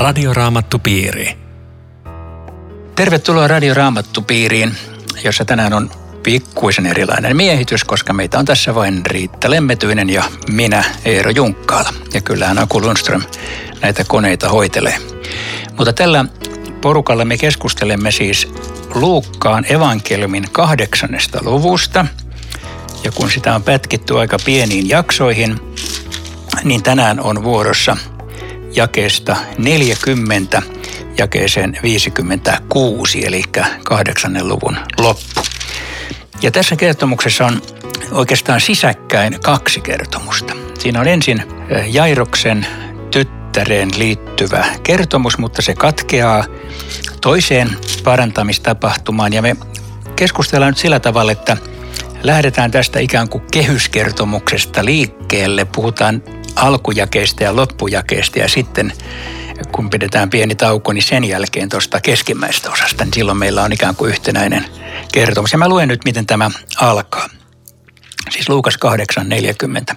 Radioraamattupiiri. 0.00 1.36
Tervetuloa 2.96 3.48
Radioraamattupiiriin, 3.48 4.74
jossa 5.24 5.44
tänään 5.44 5.72
on 5.72 5.90
pikkuisen 6.22 6.86
erilainen 6.86 7.36
miehitys, 7.36 7.84
koska 7.84 8.12
meitä 8.12 8.38
on 8.38 8.44
tässä 8.44 8.74
vain 8.74 9.06
Riitta 9.06 9.50
Lemmetyinen 9.50 10.10
ja 10.10 10.24
minä, 10.50 10.84
Eero 11.04 11.30
Junkkaala. 11.30 11.94
Ja 12.14 12.20
kyllähän 12.20 12.58
Aku 12.58 12.80
Lundström 12.80 13.22
näitä 13.82 14.04
koneita 14.04 14.48
hoitelee. 14.48 14.96
Mutta 15.76 15.92
tällä 15.92 16.24
porukalla 16.80 17.24
me 17.24 17.38
keskustelemme 17.38 18.10
siis 18.10 18.48
Luukkaan 18.94 19.64
evankeliumin 19.68 20.46
kahdeksannesta 20.52 21.38
luvusta. 21.42 22.06
Ja 23.04 23.12
kun 23.12 23.30
sitä 23.30 23.54
on 23.54 23.62
pätkitty 23.62 24.18
aika 24.18 24.36
pieniin 24.44 24.88
jaksoihin, 24.88 25.60
niin 26.64 26.82
tänään 26.82 27.20
on 27.20 27.44
vuorossa 27.44 27.96
jakeesta 28.72 29.36
40 29.58 30.62
jakeeseen 31.18 31.78
56, 31.82 33.26
eli 33.26 33.42
kahdeksannen 33.84 34.48
luvun 34.48 34.76
loppu. 34.98 35.42
Ja 36.42 36.50
tässä 36.50 36.76
kertomuksessa 36.76 37.46
on 37.46 37.62
oikeastaan 38.12 38.60
sisäkkäin 38.60 39.40
kaksi 39.44 39.80
kertomusta. 39.80 40.54
Siinä 40.78 41.00
on 41.00 41.08
ensin 41.08 41.42
Jairoksen 41.86 42.66
tyttäreen 43.10 43.90
liittyvä 43.96 44.64
kertomus, 44.82 45.38
mutta 45.38 45.62
se 45.62 45.74
katkeaa 45.74 46.44
toiseen 47.20 47.70
parantamistapahtumaan. 48.04 49.32
Ja 49.32 49.42
me 49.42 49.56
keskustellaan 50.16 50.70
nyt 50.70 50.78
sillä 50.78 51.00
tavalla, 51.00 51.32
että 51.32 51.56
lähdetään 52.22 52.70
tästä 52.70 52.98
ikään 52.98 53.28
kuin 53.28 53.44
kehyskertomuksesta 53.52 54.84
liikkeelle. 54.84 55.64
Puhutaan 55.64 56.22
alkujakeesta 56.56 57.44
ja 57.44 57.56
loppujakeesta 57.56 58.38
ja 58.38 58.48
sitten 58.48 58.92
kun 59.72 59.90
pidetään 59.90 60.30
pieni 60.30 60.54
tauko, 60.54 60.92
niin 60.92 61.02
sen 61.02 61.24
jälkeen 61.24 61.68
tuosta 61.68 62.00
keskimmäistä 62.00 62.70
osasta, 62.70 63.04
niin 63.04 63.14
silloin 63.14 63.38
meillä 63.38 63.62
on 63.62 63.72
ikään 63.72 63.96
kuin 63.96 64.08
yhtenäinen 64.08 64.64
kertomus. 65.12 65.52
Ja 65.52 65.58
mä 65.58 65.68
luen 65.68 65.88
nyt, 65.88 66.04
miten 66.04 66.26
tämä 66.26 66.50
alkaa. 66.76 67.28
Siis 68.30 68.48
Luukas 68.48 68.78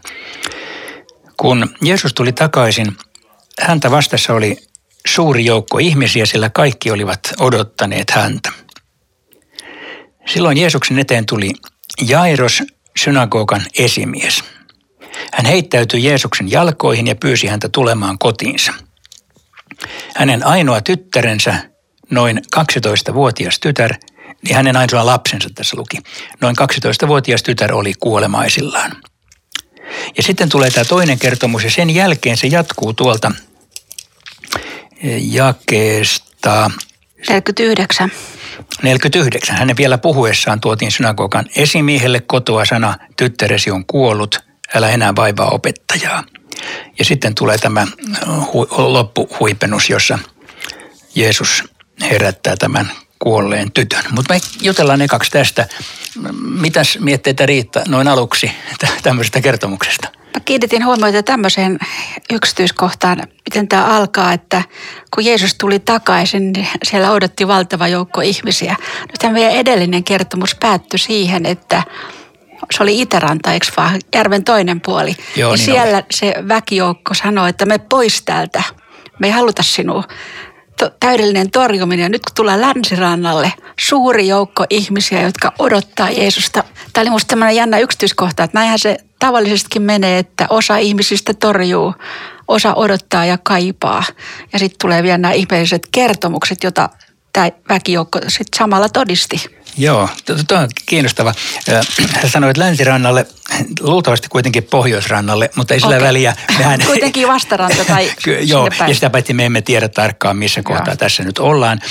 8.40. 0.03 0.11
Kun 1.37 1.75
Jeesus 1.81 2.13
tuli 2.13 2.31
takaisin, 2.31 2.97
häntä 3.61 3.91
vastassa 3.91 4.33
oli 4.33 4.57
suuri 5.07 5.45
joukko 5.45 5.77
ihmisiä, 5.77 6.25
sillä 6.25 6.49
kaikki 6.49 6.91
olivat 6.91 7.19
odottaneet 7.39 8.09
häntä. 8.11 8.51
Silloin 10.25 10.57
Jeesuksen 10.57 10.99
eteen 10.99 11.25
tuli 11.25 11.49
Jairos, 12.07 12.63
synagogan 12.97 13.65
esimies. 13.77 14.43
Hän 15.33 15.45
heittäytyi 15.45 16.03
Jeesuksen 16.03 16.51
jalkoihin 16.51 17.07
ja 17.07 17.15
pyysi 17.15 17.47
häntä 17.47 17.69
tulemaan 17.69 18.17
kotiinsa. 18.19 18.73
Hänen 20.15 20.45
ainoa 20.45 20.81
tyttärensä, 20.81 21.55
noin 22.09 22.41
12-vuotias 22.55 23.59
tytär, 23.59 23.93
niin 24.43 24.55
hänen 24.55 24.77
ainoa 24.77 25.05
lapsensa 25.05 25.49
tässä 25.55 25.77
luki, 25.77 25.97
noin 26.41 26.55
12-vuotias 26.61 27.43
tytär 27.43 27.73
oli 27.73 27.93
kuolemaisillaan. 27.99 28.91
Ja 30.17 30.23
sitten 30.23 30.49
tulee 30.49 30.71
tämä 30.71 30.85
toinen 30.85 31.19
kertomus 31.19 31.63
ja 31.63 31.71
sen 31.71 31.89
jälkeen 31.89 32.37
se 32.37 32.47
jatkuu 32.47 32.93
tuolta 32.93 33.31
jakeesta 35.17 36.71
49. 37.29 38.11
49. 38.83 39.57
Hänen 39.57 39.77
vielä 39.77 39.97
puhuessaan 39.97 40.61
tuotiin 40.61 40.91
synagogan 40.91 41.45
esimiehelle 41.55 42.19
kotoa 42.19 42.65
sana, 42.65 42.97
tyttäresi 43.17 43.71
on 43.71 43.85
kuollut, 43.85 44.39
älä 44.75 44.89
enää 44.89 45.15
vaivaa 45.15 45.49
opettajaa. 45.49 46.23
Ja 46.99 47.05
sitten 47.05 47.35
tulee 47.35 47.57
tämä 47.57 47.87
hu- 48.25 48.77
loppuhuipennus, 48.77 49.89
jossa 49.89 50.19
Jeesus 51.15 51.63
herättää 52.01 52.55
tämän 52.57 52.91
kuolleen 53.19 53.71
tytön. 53.71 54.03
Mutta 54.11 54.33
me 54.33 54.39
jutellaan 54.61 55.01
ekaksi 55.01 55.31
tästä. 55.31 55.67
Mitäs 56.41 56.97
mietteitä 56.99 57.45
Riitta 57.45 57.81
noin 57.87 58.07
aluksi 58.07 58.51
tämmöisestä 59.03 59.41
kertomuksesta? 59.41 60.07
Mä 60.33 60.39
kiinnitin 60.45 60.85
huomiota 60.85 61.23
tämmöiseen 61.23 61.79
yksityiskohtaan, 62.33 63.17
miten 63.17 63.67
tämä 63.67 63.85
alkaa, 63.85 64.33
että 64.33 64.63
kun 65.15 65.25
Jeesus 65.25 65.55
tuli 65.55 65.79
takaisin, 65.79 66.51
niin 66.51 66.67
siellä 66.83 67.11
odotti 67.11 67.47
valtava 67.47 67.87
joukko 67.87 68.21
ihmisiä. 68.21 68.75
Nyt 68.99 69.33
meidän 69.33 69.51
edellinen 69.51 70.03
kertomus 70.03 70.55
päättyi 70.55 70.99
siihen, 70.99 71.45
että 71.45 71.83
se 72.71 72.83
oli 72.83 73.01
Itäranta, 73.01 73.53
eikö 73.53 73.65
vaan, 73.77 73.99
järven 74.15 74.43
toinen 74.43 74.81
puoli. 74.81 75.15
Joo, 75.35 75.51
ja 75.51 75.55
niin 75.55 75.65
siellä 75.65 75.97
oli. 75.97 76.05
se 76.11 76.33
väkijoukko 76.47 77.13
sanoi, 77.13 77.49
että 77.49 77.65
me 77.65 77.77
pois 77.77 78.21
täältä, 78.21 78.63
me 79.19 79.27
ei 79.27 79.33
haluta 79.33 79.63
sinua. 79.63 80.03
To- 80.79 80.91
täydellinen 80.99 81.51
torjuminen. 81.51 82.03
Ja 82.03 82.09
nyt 82.09 82.21
kun 82.21 82.35
tulee 82.35 82.61
länsirannalle, 82.61 83.53
suuri 83.79 84.27
joukko 84.27 84.65
ihmisiä, 84.69 85.21
jotka 85.21 85.53
odottaa 85.59 86.09
Jeesusta. 86.09 86.63
Tämä 86.93 87.01
oli 87.01 87.09
minusta 87.09 87.27
tämmöinen 87.27 87.55
jännä 87.55 87.79
yksityiskohta, 87.79 88.43
että 88.43 88.57
näinhän 88.57 88.79
se 88.79 88.97
tavallisestikin 89.19 89.81
menee, 89.81 90.19
että 90.19 90.47
osa 90.49 90.77
ihmisistä 90.77 91.33
torjuu, 91.33 91.93
osa 92.47 92.73
odottaa 92.73 93.25
ja 93.25 93.37
kaipaa. 93.37 94.03
Ja 94.53 94.59
sitten 94.59 94.77
tulee 94.81 95.03
vielä 95.03 95.17
nämä 95.17 95.33
ihmeelliset 95.33 95.87
kertomukset, 95.91 96.63
joita 96.63 96.89
tämä 97.33 97.51
väkijoukko 97.69 98.19
sitten 98.27 98.57
samalla 98.57 98.89
todisti. 98.89 99.35
Joo, 99.77 100.09
tuo 100.47 100.57
on 100.57 100.67
kiinnostava. 100.85 101.33
Hän 102.13 102.29
sanoi, 102.29 102.49
että 102.49 102.61
länsirannalle, 102.61 103.25
luultavasti 103.79 104.27
kuitenkin 104.29 104.63
pohjoisrannalle, 104.63 105.49
mutta 105.55 105.73
ei 105.73 105.79
sillä 105.79 105.95
Okei. 105.95 106.07
väliä. 106.07 106.35
Mehän, 106.57 106.79
Kuitenkin 106.87 107.27
vastaranta 107.27 107.85
tai 107.85 108.11
Joo, 108.51 108.69
päin. 108.77 108.89
ja 108.89 108.95
sitä 108.95 109.09
paitsi 109.09 109.33
me 109.33 109.45
emme 109.45 109.61
tiedä 109.61 109.87
tarkkaan, 109.89 110.37
missä 110.37 110.63
kohtaa 110.63 110.87
Joo. 110.87 110.95
tässä 110.95 111.23
nyt 111.23 111.39
ollaan. 111.39 111.81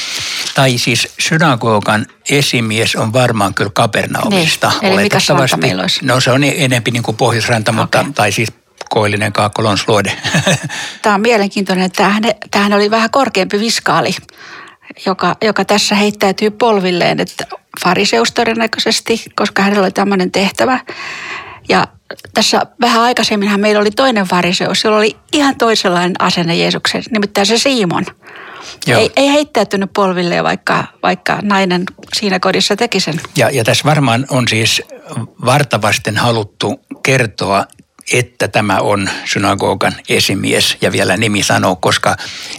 Tai 0.55 0.79
siis 0.79 1.09
synagogan 1.19 2.07
esimies 2.31 2.97
on 2.97 3.13
varmaan 3.13 3.55
kyllä 3.55 3.71
Kapernaumista. 3.75 4.73
Niin, 4.83 4.93
eli 4.93 5.03
mikäs 5.03 5.29
ranta 5.29 5.57
meillä 5.57 5.83
olisi? 5.83 6.07
No 6.07 6.21
se 6.21 6.31
on 6.31 6.45
enempi 6.45 6.91
niin 6.91 7.03
kuin 7.03 7.17
pohjoisranta, 7.17 7.73
mutta, 7.73 8.01
Okei. 8.01 8.13
tai 8.13 8.33
siis 8.33 8.49
koillinen 8.91 9.33
kaakkolonsluode. 9.33 10.13
Tämä 11.03 11.15
on 11.15 11.21
mielenkiintoinen, 11.21 11.85
että 11.85 11.97
tämähän, 11.97 12.23
tämähän 12.51 12.73
oli 12.73 12.91
vähän 12.91 13.11
korkeampi 13.11 13.61
viskaali, 13.61 14.15
joka, 15.07 15.37
joka 15.43 15.65
tässä 15.65 15.95
heittäytyy 15.95 16.51
polvilleen, 16.51 17.21
että 17.21 17.47
fariseus 17.85 18.33
todennäköisesti, 18.33 19.25
koska 19.37 19.63
hänellä 19.63 19.83
oli 19.83 19.91
tämmöinen 19.91 20.31
tehtävä. 20.31 20.81
Ja 21.69 21.87
tässä 22.35 22.67
vähän 22.81 23.03
aikaisemminhan 23.03 23.61
meillä 23.61 23.81
oli 23.81 23.91
toinen 23.91 24.25
fariseus, 24.25 24.85
jolla 24.85 24.99
oli 24.99 25.17
ihan 25.33 25.57
toisenlainen 25.57 26.15
asenne 26.19 26.57
Jeesuksen, 26.57 27.03
nimittäin 27.11 27.47
se 27.47 27.59
Simon. 27.59 28.07
Joo. 28.87 29.01
Ei, 29.01 29.11
ei 29.17 29.33
heittäytynyt 29.33 29.93
polvilleen, 29.93 30.45
vaikka, 30.45 30.85
vaikka 31.03 31.39
nainen 31.43 31.85
siinä 32.15 32.41
kodissa 32.41 32.77
teki 32.77 33.01
sen. 33.01 33.21
Ja, 33.37 33.51
ja 33.51 33.65
tässä 33.65 33.85
varmaan 33.85 34.27
on 34.31 34.49
siis 34.49 34.83
vartavasten 35.45 36.17
haluttu 36.17 36.81
kertoa, 37.03 37.67
että 38.13 38.49
tämä 38.49 38.79
on 38.79 39.11
synagogan 39.25 39.93
esimies 40.09 40.77
ja 40.81 40.93
vielä 40.93 41.17
nimi 41.17 41.43
sanoo, 41.43 41.77
koska, 41.77 42.17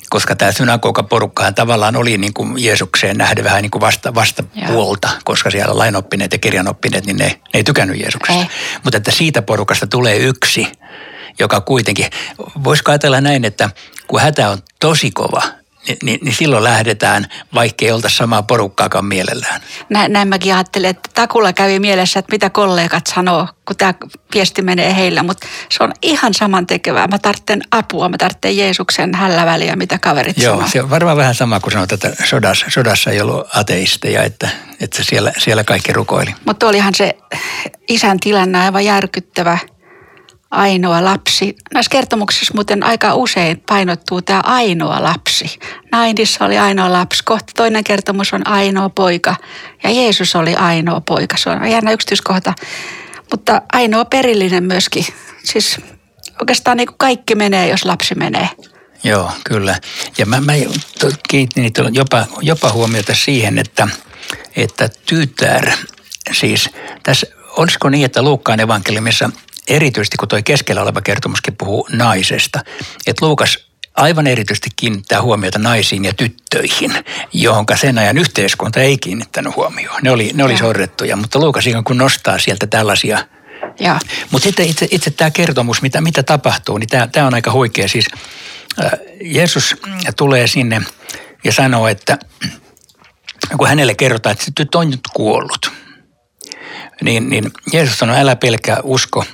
koska 0.09 0.35
tämä 0.35 0.51
synagogaporukkahan 0.51 1.55
tavallaan 1.55 1.95
oli 1.95 2.17
niin 2.17 2.33
kuin 2.33 2.63
Jeesukseen 2.63 3.17
nähden 3.17 3.43
vähän 3.43 3.61
niin 3.61 3.71
kuin 3.71 3.81
vasta, 3.81 4.15
vastapuolta, 4.15 5.09
koska 5.23 5.51
siellä 5.51 5.77
lainoppineet 5.77 6.31
ja 6.31 6.37
kirjanoppineet, 6.37 7.05
niin 7.05 7.17
ne, 7.17 7.25
ne 7.25 7.39
ei 7.53 7.63
tykännyt 7.63 7.99
Jeesuksesta. 7.99 8.41
Ei. 8.41 8.47
Mutta 8.83 8.97
että 8.97 9.11
siitä 9.11 9.41
porukasta 9.41 9.87
tulee 9.87 10.17
yksi, 10.17 10.67
joka 11.39 11.61
kuitenkin, 11.61 12.05
voisiko 12.63 12.91
ajatella 12.91 13.21
näin, 13.21 13.45
että 13.45 13.69
kun 14.07 14.21
hätä 14.21 14.49
on 14.49 14.57
tosi 14.79 15.11
kova, 15.11 15.41
niin, 15.87 15.97
niin, 16.03 16.19
niin 16.23 16.35
silloin 16.35 16.63
lähdetään, 16.63 17.27
vaikkei 17.53 17.91
oltaisi 17.91 18.17
samaa 18.17 18.43
porukkaakaan 18.43 19.05
mielellään. 19.05 19.61
Näin, 19.89 20.13
näin 20.13 20.27
mäkin 20.27 20.53
ajattelin, 20.53 20.89
että 20.89 21.09
takulla 21.13 21.53
kävi 21.53 21.79
mielessä, 21.79 22.19
että 22.19 22.31
mitä 22.31 22.49
kollegat 22.49 23.07
sanoo, 23.07 23.47
kun 23.65 23.75
tämä 23.75 23.93
viesti 24.33 24.61
menee 24.61 24.95
heillä. 24.95 25.23
Mutta 25.23 25.47
se 25.69 25.83
on 25.83 25.93
ihan 26.01 26.33
saman 26.33 26.67
tekevää. 26.67 27.07
Mä 27.07 27.19
tarvitsen 27.19 27.61
apua, 27.71 28.09
mä 28.09 28.17
tarvitsen 28.17 28.57
Jeesuksen 28.57 29.15
hällä 29.15 29.45
väliä, 29.45 29.75
mitä 29.75 29.99
kaverit 29.99 30.37
Joo, 30.37 30.55
sanoo. 30.55 30.69
se 30.69 30.81
on 30.81 30.89
varmaan 30.89 31.17
vähän 31.17 31.35
sama 31.35 31.59
kuin 31.59 31.71
sanoit, 31.71 31.91
että 31.91 32.13
sodassa, 32.25 32.65
sodassa 32.69 33.11
ei 33.11 33.21
ollut 33.21 33.47
ateisteja, 33.53 34.23
että, 34.23 34.49
että 34.81 35.03
siellä, 35.03 35.33
siellä 35.37 35.63
kaikki 35.63 35.93
rukoili. 35.93 36.35
Mutta 36.45 36.67
olihan 36.67 36.95
se 36.95 37.17
isän 37.89 38.19
tilanne 38.19 38.59
aivan 38.59 38.85
järkyttävä 38.85 39.57
ainoa 40.53 41.03
lapsi. 41.03 41.55
Näissä 41.73 41.89
kertomuksissa 41.89 42.53
muuten 42.53 42.83
aika 42.83 43.15
usein 43.15 43.63
painottuu 43.67 44.21
tämä 44.21 44.41
ainoa 44.45 45.03
lapsi. 45.03 45.59
Nainissa 45.91 46.45
oli 46.45 46.57
ainoa 46.57 46.91
lapsi, 46.91 47.23
kohta 47.23 47.53
toinen 47.55 47.83
kertomus 47.83 48.33
on 48.33 48.47
ainoa 48.47 48.89
poika 48.89 49.35
ja 49.83 49.89
Jeesus 49.89 50.35
oli 50.35 50.55
ainoa 50.55 51.01
poika. 51.01 51.37
Se 51.37 51.49
on 51.49 51.71
jännä 51.71 51.91
yksityiskohta, 51.91 52.53
mutta 53.31 53.61
ainoa 53.73 54.05
perillinen 54.05 54.63
myöskin. 54.63 55.05
Siis 55.43 55.77
oikeastaan 56.41 56.77
niin 56.77 56.87
kuin 56.87 56.97
kaikki 56.97 57.35
menee, 57.35 57.69
jos 57.69 57.85
lapsi 57.85 58.15
menee. 58.15 58.49
Joo, 59.03 59.31
kyllä. 59.43 59.79
Ja 60.17 60.25
mä, 60.25 60.41
mä 60.41 60.53
kiinnitin 61.29 61.85
jopa, 61.91 62.25
jopa 62.41 62.71
huomiota 62.71 63.15
siihen, 63.15 63.57
että, 63.59 63.87
että 64.55 64.89
tytär, 65.05 65.71
siis 66.31 66.69
tässä, 67.03 67.27
olisiko 67.57 67.89
niin, 67.89 68.05
että 68.05 68.21
Luukkaan 68.21 68.59
evankeliumissa 68.59 69.29
erityisesti 69.67 70.17
kun 70.17 70.27
tuo 70.27 70.39
keskellä 70.45 70.81
oleva 70.81 71.01
kertomuskin 71.01 71.55
puhuu 71.55 71.87
naisesta, 71.91 72.59
että 73.07 73.25
Luukas 73.25 73.57
aivan 73.95 74.27
erityisesti 74.27 74.69
kiinnittää 74.75 75.21
huomiota 75.21 75.59
naisiin 75.59 76.05
ja 76.05 76.13
tyttöihin, 76.13 76.91
johon 77.33 77.65
sen 77.75 77.97
ajan 77.97 78.17
yhteiskunta 78.17 78.79
ei 78.79 78.97
kiinnittänyt 78.97 79.55
huomioon. 79.55 79.99
Ne 80.03 80.11
oli, 80.11 80.31
ne 80.33 80.43
oli 80.43 80.57
sorrettuja, 80.57 81.15
mutta 81.15 81.39
Luukas 81.39 81.67
ikään 81.67 81.83
kuin 81.83 81.97
nostaa 81.97 82.39
sieltä 82.39 82.67
tällaisia 82.67 83.19
mutta 84.31 84.43
sitten 84.43 84.67
itse, 84.67 84.87
itse 84.91 85.11
tämä 85.11 85.31
kertomus, 85.31 85.81
mitä, 85.81 86.01
mitä 86.01 86.23
tapahtuu, 86.23 86.77
niin 86.77 86.89
tämä, 86.89 87.07
tämä 87.07 87.27
on 87.27 87.33
aika 87.33 87.51
huikea. 87.51 87.87
Siis 87.87 88.05
äh, 88.83 88.91
Jeesus 89.21 89.75
tulee 90.17 90.47
sinne 90.47 90.81
ja 91.43 91.51
sanoo, 91.51 91.87
että 91.87 92.17
kun 93.57 93.67
hänelle 93.67 93.95
kerrotaan, 93.95 94.31
että 94.31 94.45
se 94.45 94.51
tyttö 94.55 94.77
on 94.77 94.89
nyt 94.89 94.99
kuollut, 95.13 95.71
niin, 97.01 97.29
niin 97.29 97.51
Jeesus 97.73 97.99
sanoo, 97.99 98.15
älä 98.15 98.35
pelkää 98.35 98.77
usko, 98.83 99.25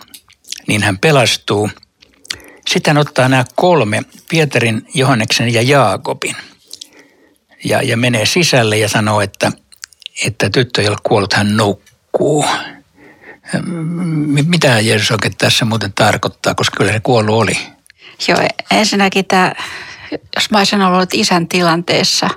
niin 0.69 0.83
hän 0.83 0.97
pelastuu. 0.97 1.69
Sitten 2.67 2.95
hän 2.95 3.01
ottaa 3.01 3.29
nämä 3.29 3.45
kolme, 3.55 4.01
Pietarin, 4.29 4.87
Johanneksen 4.93 5.53
ja 5.53 5.61
Jaakobin, 5.61 6.35
ja, 7.63 7.81
ja 7.81 7.97
menee 7.97 8.25
sisälle 8.25 8.77
ja 8.77 8.89
sanoo, 8.89 9.21
että, 9.21 9.51
että 10.25 10.49
tyttö 10.49 10.81
ole 10.81 10.97
kuollut, 11.03 11.33
hän 11.33 11.57
nukkuu. 11.57 12.45
Mitä 14.47 14.79
Jeesus 14.79 15.11
oikein 15.11 15.37
tässä 15.37 15.65
muuten 15.65 15.93
tarkoittaa, 15.93 16.55
koska 16.55 16.77
kyllä 16.77 16.91
se 16.91 16.99
kuollut 16.99 17.35
oli? 17.35 17.57
Joo, 18.27 18.39
ensinnäkin 18.71 19.25
tämä, 19.25 19.53
jos 20.35 20.51
mä 20.51 20.57
olisin 20.57 20.81
ollut 20.81 21.13
isän 21.13 21.47
tilanteessa 21.47 22.29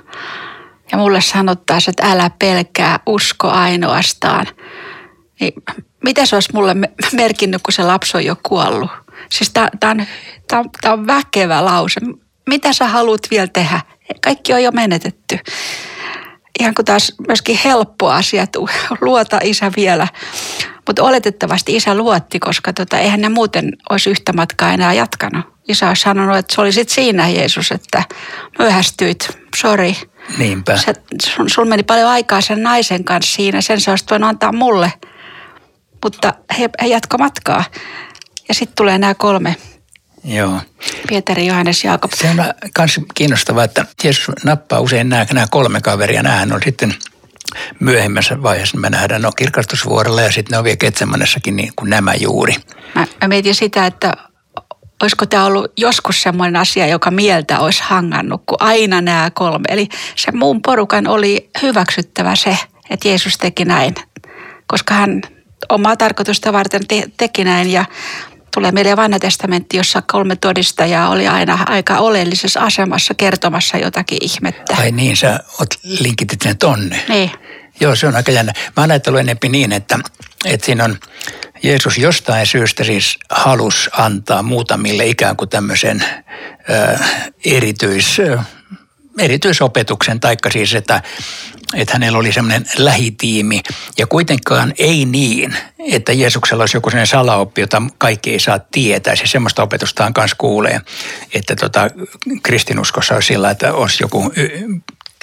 ja 0.91 0.97
mulle 0.97 1.21
sanottaisiin, 1.21 1.91
että 1.91 2.11
älä 2.11 2.31
pelkää, 2.39 2.99
usko 3.05 3.49
ainoastaan, 3.49 4.47
niin 5.39 5.53
mitä 6.03 6.25
se 6.25 6.35
olisi 6.35 6.49
mulle 6.53 6.75
merkinnyt, 7.13 7.61
kun 7.63 7.73
se 7.73 7.83
lapsi 7.83 8.17
on 8.17 8.25
jo 8.25 8.35
kuollut? 8.43 8.91
Siis 9.31 9.51
tämä 9.51 9.91
on, 9.91 10.05
on, 10.51 10.69
on 10.91 11.07
väkevä 11.07 11.65
lause. 11.65 12.01
Mitä 12.49 12.73
sä 12.73 12.87
haluat 12.87 13.21
vielä 13.31 13.47
tehdä? 13.47 13.81
Kaikki 14.21 14.53
on 14.53 14.63
jo 14.63 14.71
menetetty 14.71 15.39
ihan 16.59 16.73
kuin 16.75 16.85
taas 16.85 17.13
myöskin 17.27 17.59
helppo 17.65 18.09
asia, 18.09 18.43
että 18.43 18.59
luota 19.01 19.39
isä 19.43 19.71
vielä. 19.75 20.07
Mutta 20.87 21.03
oletettavasti 21.03 21.75
isä 21.75 21.95
luotti, 21.95 22.39
koska 22.39 22.73
tota, 22.73 22.99
eihän 22.99 23.21
ne 23.21 23.29
muuten 23.29 23.71
olisi 23.89 24.09
yhtä 24.09 24.33
matkaa 24.33 24.73
enää 24.73 24.93
jatkanut. 24.93 25.45
Isä 25.67 25.87
olisi 25.87 26.01
sanonut, 26.01 26.37
että 26.37 26.55
se 26.55 26.61
oli 26.61 26.71
sitten 26.71 26.95
siinä 26.95 27.29
Jeesus, 27.29 27.71
että 27.71 28.03
myöhästyit, 28.59 29.37
sori. 29.55 29.97
Niinpä. 30.37 30.77
Se, 30.77 30.93
sun, 31.21 31.49
sun 31.49 31.67
meni 31.67 31.83
paljon 31.83 32.09
aikaa 32.09 32.41
sen 32.41 32.63
naisen 32.63 33.03
kanssa 33.03 33.35
siinä, 33.35 33.61
sen 33.61 33.81
sä 33.81 33.91
olisit 33.91 34.11
voinut 34.11 34.29
antaa 34.29 34.51
mulle. 34.51 34.93
Mutta 36.03 36.33
he, 36.59 36.69
he 36.81 36.87
jatko 36.87 37.17
matkaa. 37.17 37.63
Ja 38.47 38.53
sitten 38.53 38.75
tulee 38.75 38.97
nämä 38.97 39.13
kolme 39.13 39.55
Joo. 40.23 40.61
Pietari, 41.07 41.45
Johannes, 41.45 41.83
Jaakob. 41.83 42.11
Se 42.15 42.29
on 42.29 42.35
myös 42.35 42.99
kiinnostavaa, 43.15 43.63
että 43.63 43.85
Jeesus 44.03 44.31
nappaa 44.43 44.79
usein 44.79 45.09
nämä, 45.09 45.25
nämä 45.33 45.47
kolme 45.51 45.81
kaveria. 45.81 46.23
Nämähän 46.23 46.53
on 46.53 46.61
sitten 46.65 46.95
myöhemmässä 47.79 48.43
vaiheessa 48.43 48.77
me 48.77 48.89
nähdään 48.89 49.21
no 49.21 49.31
kirkastusvuorella 49.31 50.21
ja 50.21 50.31
sitten 50.31 50.51
ne 50.51 50.57
on 50.57 50.63
vielä 50.63 50.77
Ketsemanessakin 50.77 51.55
niin 51.55 51.71
kuin 51.75 51.89
nämä 51.89 52.13
juuri. 52.13 52.55
Mä, 52.95 53.07
mä 53.21 53.27
mietin 53.27 53.55
sitä, 53.55 53.85
että 53.85 54.13
olisiko 55.01 55.25
tämä 55.25 55.45
ollut 55.45 55.71
joskus 55.77 56.21
semmoinen 56.21 56.55
asia, 56.55 56.87
joka 56.87 57.11
mieltä 57.11 57.59
olisi 57.59 57.83
hangannut, 57.83 58.43
kun 58.45 58.57
aina 58.59 59.01
nämä 59.01 59.31
kolme. 59.33 59.65
Eli 59.69 59.87
se 60.15 60.31
muun 60.31 60.61
porukan 60.61 61.07
oli 61.07 61.49
hyväksyttävä 61.61 62.35
se, 62.35 62.57
että 62.89 63.07
Jeesus 63.07 63.37
teki 63.37 63.65
näin, 63.65 63.95
koska 64.67 64.93
hän 64.93 65.21
omaa 65.73 65.97
tarkoitusta 65.97 66.53
varten 66.53 66.87
te- 66.87 67.09
teki 67.17 67.43
näin 67.43 67.69
ja 67.69 67.85
tulee 68.53 68.71
meille 68.71 68.97
vanha 68.97 69.19
testamentti, 69.19 69.77
jossa 69.77 70.01
kolme 70.01 70.35
todistajaa 70.35 71.09
oli 71.09 71.27
aina 71.27 71.59
aika 71.69 71.97
oleellisessa 71.97 72.59
asemassa 72.59 73.13
kertomassa 73.13 73.77
jotakin 73.77 74.17
ihmettä. 74.21 74.75
Ai 74.77 74.91
niin, 74.91 75.17
sä 75.17 75.39
oot 75.59 75.69
linkitit 75.83 76.41
sen 76.41 76.57
tonne. 76.57 76.99
Niin. 77.09 77.31
Joo, 77.79 77.95
se 77.95 78.07
on 78.07 78.15
aika 78.15 78.31
jännä. 78.31 78.53
Mä 78.77 78.83
oon 78.83 78.91
ajatellut 78.91 79.19
enemmän 79.19 79.51
niin, 79.51 79.71
että, 79.71 79.99
että 80.45 80.65
siinä 80.65 80.83
on 80.83 80.97
Jeesus 81.63 81.97
jostain 81.97 82.47
syystä 82.47 82.83
siis 82.83 83.17
halus 83.29 83.89
antaa 83.97 84.43
muutamille 84.43 85.05
ikään 85.05 85.37
kuin 85.37 85.49
tämmöisen 85.49 86.05
ö, 86.69 86.99
erityis, 87.45 88.21
erityisopetuksen, 89.19 90.19
taikka 90.19 90.49
siis, 90.51 90.75
että, 90.75 91.01
että 91.73 91.93
hänellä 91.93 92.17
oli 92.17 92.33
semmoinen 92.33 92.65
lähitiimi. 92.77 93.61
Ja 93.97 94.07
kuitenkaan 94.07 94.73
ei 94.77 95.05
niin, 95.05 95.55
että 95.91 96.13
Jeesuksella 96.13 96.63
olisi 96.63 96.77
joku 96.77 96.89
sellainen 96.89 97.07
salaoppi, 97.07 97.61
jota 97.61 97.81
kaikki 97.97 98.31
ei 98.31 98.39
saa 98.39 98.59
tietää. 98.59 99.15
Se 99.15 99.27
semmoista 99.27 99.63
opetustaan 99.63 100.13
kanssa 100.13 100.35
kuulee, 100.39 100.81
että 101.33 101.55
tota, 101.55 101.87
kristinuskossa 102.43 103.13
olisi 103.13 103.27
sillä, 103.27 103.51
että 103.51 103.73
olisi 103.73 104.03
joku 104.03 104.31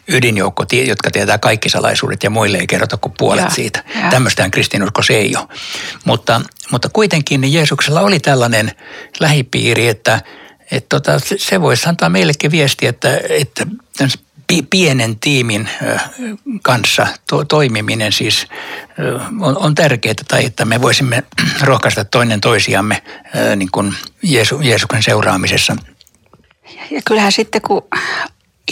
ydinjoukko, 0.09 0.65
jotka 0.87 1.11
tietää 1.11 1.39
kaikki 1.39 1.69
salaisuudet 1.69 2.23
ja 2.23 2.31
muille 2.31 2.59
ei 2.59 2.67
kerrota 2.67 2.97
kuin 2.97 3.15
puolet 3.19 3.45
ja, 3.45 3.51
siitä. 3.51 3.85
Ja. 4.03 4.11
Tämmöistään 4.11 4.51
kristinuskossa 4.51 5.13
ei 5.13 5.37
ole. 5.37 5.47
Mutta, 6.05 6.41
mutta 6.71 6.89
kuitenkin 6.89 7.41
niin 7.41 7.53
Jeesuksella 7.53 8.01
oli 8.01 8.21
tällainen 8.21 8.73
lähipiiri, 9.21 9.89
että, 9.89 10.21
että 10.71 10.89
tota, 10.89 11.13
se 11.37 11.61
voisi 11.61 11.89
antaa 11.89 12.09
meillekin 12.09 12.51
viesti, 12.51 12.87
että, 12.87 13.21
että 13.29 13.67
pienen 14.71 15.17
tiimin 15.21 15.69
kanssa 16.63 17.07
to, 17.31 17.45
toimiminen 17.45 18.13
siis 18.13 18.47
on, 19.41 19.59
on 19.59 19.75
tärkeää, 19.75 20.15
tai 20.29 20.45
että 20.45 20.65
me 20.65 20.83
voisimme 20.83 21.23
rohkaista 21.61 22.05
toinen 22.05 22.41
toisiamme 22.41 23.03
niin 23.57 23.71
kuin 23.73 23.95
Jeesu, 24.23 24.61
Jeesuksen 24.61 25.03
seuraamisessa. 25.03 25.77
Ja 26.91 27.01
kyllähän 27.05 27.33
sitten 27.33 27.63
kun 27.63 27.83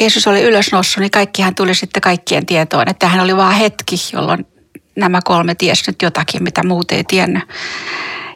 Jeesus 0.01 0.27
oli 0.27 0.43
ylösnossut, 0.43 1.01
niin 1.01 1.11
kaikkihan 1.11 1.55
tuli 1.55 1.75
sitten 1.75 2.01
kaikkien 2.01 2.47
tietoon, 2.47 2.89
että 2.89 3.09
hän 3.09 3.21
oli 3.21 3.37
vain 3.37 3.57
hetki, 3.57 3.97
jolloin 4.13 4.47
nämä 4.97 5.21
kolme 5.25 5.55
tiesi 5.55 5.85
nyt 5.87 6.03
jotakin, 6.03 6.43
mitä 6.43 6.63
muut 6.65 6.93
ei 6.93 7.05
tiennyt. 7.05 7.43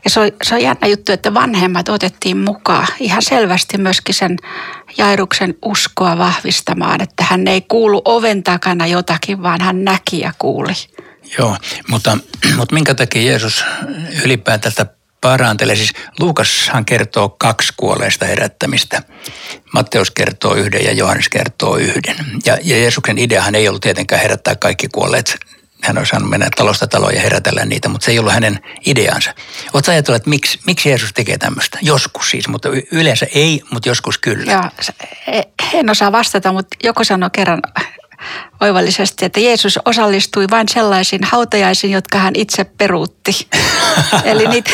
Ja 0.04 0.10
se 0.10 0.20
on, 0.20 0.31
se 0.43 0.54
on 0.54 0.62
jännä 0.62 0.88
juttu, 0.88 1.12
että 1.12 1.34
vanhemmat 1.34 1.88
otettiin 1.88 2.37
mukaan 2.37 2.87
ihan 3.00 3.22
selvästi 3.22 3.78
myöskin 3.78 4.14
sen 4.14 4.37
Jairuksen 4.96 5.54
uskoa 5.64 6.19
vahvistamaan, 6.19 7.02
että 7.02 7.25
hän 7.25 7.49
ei 7.49 7.60
kuulu 7.60 8.02
oven 8.04 8.43
takana 8.43 8.87
jotakin, 8.87 9.43
vaan 9.43 9.60
hän 9.60 9.84
näki 9.84 10.20
ja 10.20 10.32
kuuli. 10.38 10.72
Joo, 11.38 11.56
mutta, 11.88 12.19
mutta 12.56 12.74
minkä 12.74 12.94
takia 12.94 13.22
Jeesus 13.22 13.65
ylipäätään 14.24 14.72
parantelee? 15.20 15.77
Siis 15.77 15.93
Luukashan 16.20 16.84
kertoo 16.84 17.29
kaksi 17.29 17.72
kuolleista 17.77 18.27
herättämistä. 18.27 19.03
Matteus 19.72 20.10
kertoo 20.10 20.55
yhden 20.55 20.84
ja 20.84 20.93
Johannes 20.93 21.29
kertoo 21.29 21.77
yhden. 21.77 22.17
Ja, 22.46 22.58
ja 22.62 22.79
Jeesuksen 22.79 23.19
ideahan 23.19 23.55
ei 23.55 23.69
ollut 23.69 23.82
tietenkään 23.82 24.22
herättää 24.22 24.56
kaikki 24.56 24.88
kuolleet 24.88 25.38
hän 25.82 25.98
olisi 25.98 26.10
saanut 26.10 26.31
mennä 26.31 26.48
talosta 26.56 26.86
taloon 26.86 27.15
ja 27.15 27.20
herätellä 27.20 27.65
niitä, 27.65 27.89
mutta 27.89 28.05
se 28.05 28.10
ei 28.10 28.19
ollut 28.19 28.32
hänen 28.32 28.60
ideansa. 28.86 29.34
Oletko 29.72 29.93
ajatellut, 29.93 30.17
että 30.17 30.31
miksi, 30.31 30.60
miksi 30.67 30.89
Jeesus 30.89 31.12
tekee 31.12 31.39
tämmöistä? 31.39 31.79
Joskus 31.82 32.31
siis, 32.31 32.48
mutta 32.48 32.69
yleensä 32.93 33.27
ei, 33.34 33.62
mutta 33.70 33.89
joskus 33.89 34.19
kyllä. 34.19 34.53
Joo, 34.53 34.62
e, 35.27 35.43
en 35.72 35.91
osaa 35.91 36.12
vastata, 36.12 36.53
mutta 36.53 36.77
joku 36.84 37.05
sanoi 37.05 37.31
kerran 37.32 37.60
oivallisesti, 38.60 39.24
että 39.24 39.41
Jeesus 39.41 39.79
osallistui 39.84 40.46
vain 40.51 40.69
sellaisiin 40.69 41.24
hautajaisiin, 41.24 41.93
jotka 41.93 42.19
hän 42.19 42.34
itse 42.36 42.65
peruutti. 42.65 43.48
Eli 44.24 44.48
niitä, 44.48 44.70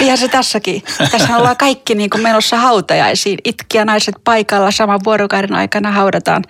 ihan 0.00 0.18
se 0.18 0.28
tässäkin. 0.28 0.82
Tässä 1.10 1.36
ollaan 1.36 1.56
kaikki 1.56 1.94
niin 1.94 2.10
kuin 2.10 2.22
menossa 2.22 2.56
hautajaisiin. 2.56 3.38
Itkiä 3.44 3.84
naiset 3.84 4.14
paikalla 4.24 4.70
saman 4.70 5.00
vuorokauden 5.04 5.54
aikana 5.54 5.92
haudataan 5.92 6.44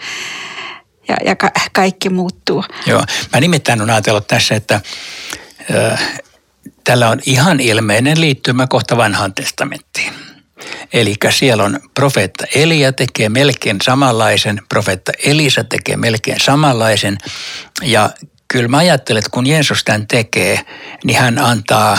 ja, 1.10 1.16
ja 1.24 1.36
ka- 1.36 1.52
kaikki 1.72 2.08
muuttuu. 2.08 2.64
Joo, 2.86 3.04
mä 3.32 3.40
nimittäin 3.40 3.80
olen 3.80 3.94
ajatellut 3.94 4.26
tässä, 4.26 4.54
että 4.54 4.80
ö, 5.70 5.96
tällä 6.84 7.08
on 7.08 7.20
ihan 7.26 7.60
ilmeinen 7.60 8.20
liittymä 8.20 8.66
kohta 8.66 8.96
vanhaan 8.96 9.34
testamenttiin. 9.34 10.12
Eli 10.92 11.14
siellä 11.30 11.64
on 11.64 11.80
profeetta 11.94 12.44
Elia 12.54 12.92
tekee 12.92 13.28
melkein 13.28 13.76
samanlaisen, 13.82 14.62
profeetta 14.68 15.12
Elisa 15.26 15.64
tekee 15.64 15.96
melkein 15.96 16.40
samanlaisen. 16.40 17.18
Ja 17.82 18.10
kyllä 18.48 18.68
mä 18.68 18.78
ajattelen, 18.78 19.18
että 19.18 19.30
kun 19.30 19.46
Jeesus 19.46 19.84
tämän 19.84 20.06
tekee, 20.06 20.60
niin 21.04 21.18
hän 21.18 21.38
antaa 21.38 21.98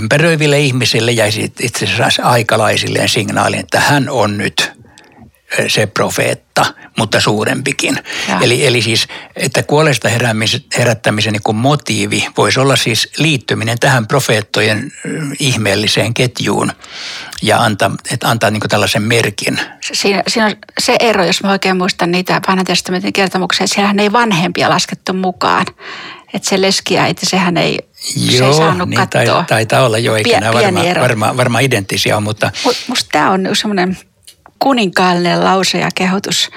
ympäröiville 0.00 0.60
ihmisille 0.60 1.12
ja 1.12 1.24
itse 1.60 1.84
asiassa 1.84 2.22
aikalaisilleen 2.22 3.08
signaalin, 3.08 3.60
että 3.60 3.80
hän 3.80 4.08
on 4.08 4.38
nyt 4.38 4.72
se 5.68 5.86
profeetta, 5.86 6.66
mutta 6.98 7.20
suurempikin. 7.20 7.98
Eli, 8.40 8.66
eli 8.66 8.82
siis, 8.82 9.08
että 9.36 9.62
kuolesta 9.62 10.08
herättämisen 10.78 11.32
niin 11.32 11.56
motiivi 11.56 12.26
voisi 12.36 12.60
olla 12.60 12.76
siis 12.76 13.08
liittyminen 13.18 13.78
tähän 13.78 14.06
profeettojen 14.06 14.92
ihmeelliseen 15.38 16.14
ketjuun 16.14 16.72
ja 17.42 17.62
antaa, 17.62 17.90
että 18.10 18.28
antaa 18.28 18.50
niin 18.50 18.60
tällaisen 18.68 19.02
merkin. 19.02 19.60
Siinä, 19.92 20.22
siinä 20.28 20.46
on 20.46 20.56
se 20.78 20.96
ero, 21.00 21.24
jos 21.24 21.42
mä 21.42 21.50
oikein 21.50 21.76
muistan 21.76 22.10
niitä 22.10 22.40
vanhan 22.48 22.66
testamentin 22.66 23.12
kertomuksia, 23.12 23.64
että 23.64 23.74
siellähän 23.74 24.00
ei 24.00 24.12
vanhempia 24.12 24.70
laskettu 24.70 25.12
mukaan. 25.12 25.66
Että 26.34 26.48
se 26.48 26.60
leskiäiti, 26.60 27.26
sehän 27.26 27.56
ei, 27.56 27.78
Joo, 28.16 28.38
se 28.38 28.46
ei 28.46 28.54
saanut 28.54 28.88
niin 28.88 29.08
katsoa. 29.08 29.44
Taitaa 29.48 29.86
olla 29.86 29.98
jo, 29.98 30.16
eikä 30.16 30.40
Pie, 30.40 30.52
varmaan 30.52 31.00
varma, 31.00 31.36
varma 31.36 31.58
identtisiä 31.58 32.20
mutta... 32.20 32.50
Musta 32.88 33.08
tämä 33.12 33.30
on 33.30 33.48
semmoinen 33.52 33.98
kuninkaallinen 34.64 35.44
lause 35.44 35.78
ja 35.78 35.88
kehotus, 35.94 36.50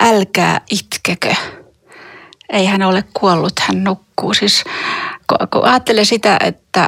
älkää 0.00 0.60
itkekö. 0.70 1.34
Ei 2.48 2.66
hän 2.66 2.82
ole 2.82 3.04
kuollut, 3.14 3.52
hän 3.60 3.84
nukkuu. 3.84 4.34
Siis 4.34 4.64
kun 5.52 5.64
ajattelee 5.64 6.04
sitä, 6.04 6.36
että 6.44 6.86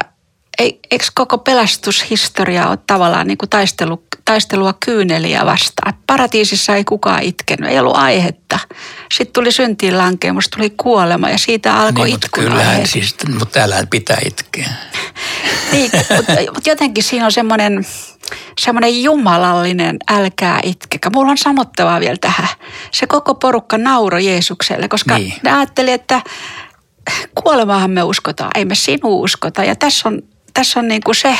eikö 0.58 1.04
koko 1.14 1.38
pelastushistoria 1.38 2.68
ole 2.68 2.78
tavallaan 2.86 3.26
niin 3.26 3.38
kuin 3.38 3.50
taistelu, 3.50 4.04
taistelua 4.24 4.74
kyyneliä 4.84 5.46
vastaan. 5.46 5.94
Paratiisissa 6.06 6.76
ei 6.76 6.84
kukaan 6.84 7.22
itkenyt, 7.22 7.70
ei 7.70 7.78
ollut 7.78 7.96
aihetta. 7.96 8.58
Sitten 9.14 9.32
tuli 9.32 9.52
syntiin 9.52 9.98
lankemus, 9.98 10.48
tuli 10.48 10.74
kuolema 10.76 11.30
ja 11.30 11.38
siitä 11.38 11.74
alkoi 11.74 12.06
niin, 12.06 12.16
itkun 12.16 12.44
kyllähän, 12.44 12.86
siis, 12.86 13.16
mutta 13.28 13.52
täällähän 13.52 13.88
pitää 13.88 14.18
itkeä. 14.26 14.68
niin, 15.72 15.90
mutta, 16.16 16.32
mutta 16.54 16.70
jotenkin 16.70 17.04
siinä 17.04 17.24
on 17.24 17.32
semmoinen, 17.32 17.86
semmoinen 18.60 19.02
jumalallinen 19.02 19.96
älkää 20.10 20.60
itkekä. 20.62 21.10
Mulla 21.14 21.30
on 21.30 21.38
sanottavaa 21.38 22.00
vielä 22.00 22.18
tähän. 22.20 22.48
Se 22.90 23.06
koko 23.06 23.34
porukka 23.34 23.78
nauro 23.78 24.18
Jeesukselle, 24.18 24.88
koska 24.88 25.18
niin. 25.18 25.34
ne 25.42 25.52
ajatteli, 25.52 25.92
että 25.92 26.22
kuolemaahan 27.42 27.90
me 27.90 28.02
uskotaan, 28.02 28.50
ei 28.54 28.64
me 28.64 28.74
sinua 28.74 29.14
uskota. 29.14 29.64
Ja 29.64 29.76
tässä 29.76 30.08
on 30.08 30.22
tässä 30.54 30.80
on 30.80 30.88
niin 30.88 31.02
kuin 31.04 31.14
se 31.14 31.38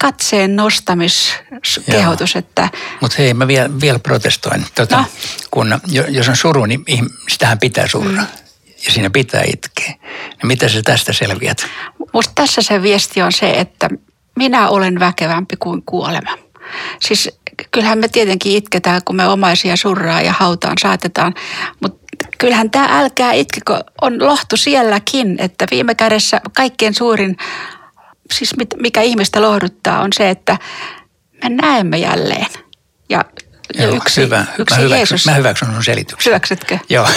katseen 0.00 0.56
nostamiskehotus. 0.56 2.36
Että... 2.36 2.68
Mutta 3.00 3.16
hei, 3.18 3.34
mä 3.34 3.46
vielä, 3.46 3.80
vielä 3.80 3.98
protestoin. 3.98 4.66
Tota, 4.74 4.96
no. 4.96 5.04
kun, 5.50 5.80
jos 6.08 6.28
on 6.28 6.36
suru, 6.36 6.66
niin 6.66 6.84
sitähän 7.28 7.58
pitää 7.58 7.88
surra. 7.88 8.22
Mm. 8.22 8.26
Ja 8.86 8.92
siinä 8.92 9.10
pitää 9.10 9.42
itkeä. 9.46 9.94
Niin 10.28 10.46
mitä 10.46 10.68
sä 10.68 10.82
tästä 10.82 11.12
selviät? 11.12 11.66
Musta 12.12 12.32
tässä 12.34 12.62
se 12.62 12.82
viesti 12.82 13.22
on 13.22 13.32
se, 13.32 13.50
että 13.50 13.90
minä 14.36 14.68
olen 14.68 15.00
väkevämpi 15.00 15.56
kuin 15.56 15.82
kuolema. 15.86 16.38
Siis 17.00 17.30
kyllähän 17.70 17.98
me 17.98 18.08
tietenkin 18.08 18.56
itketään, 18.56 19.00
kun 19.04 19.16
me 19.16 19.28
omaisia 19.28 19.76
surraa 19.76 20.20
ja 20.20 20.32
hautaan 20.32 20.76
saatetaan, 20.82 21.34
mutta 21.80 21.98
kyllähän 22.38 22.70
tämä 22.70 23.00
älkää 23.00 23.32
itkekö 23.32 23.84
on 24.00 24.26
lohtu 24.26 24.56
sielläkin, 24.56 25.36
että 25.38 25.66
viime 25.70 25.94
kädessä 25.94 26.40
kaikkein 26.56 26.94
suurin 26.94 27.36
siis 28.32 28.54
mikä 28.76 29.02
ihmistä 29.02 29.42
lohduttaa 29.42 30.00
on 30.00 30.08
se, 30.12 30.30
että 30.30 30.58
me 31.42 31.48
näemme 31.48 31.98
jälleen. 31.98 32.46
Ja 33.08 33.24
Joo, 33.74 33.94
yksi, 33.94 34.20
hyvä. 34.20 34.46
Yksi 34.58 34.74
mä, 34.74 34.80
hyväksyn, 34.80 34.98
Jeesus. 34.98 35.26
mä 35.26 35.34
hyväksyn 35.34 35.68
sun 35.72 35.84
selityksen. 35.84 36.30
Hyväksytkö? 36.30 36.78
Joo, 36.88 37.04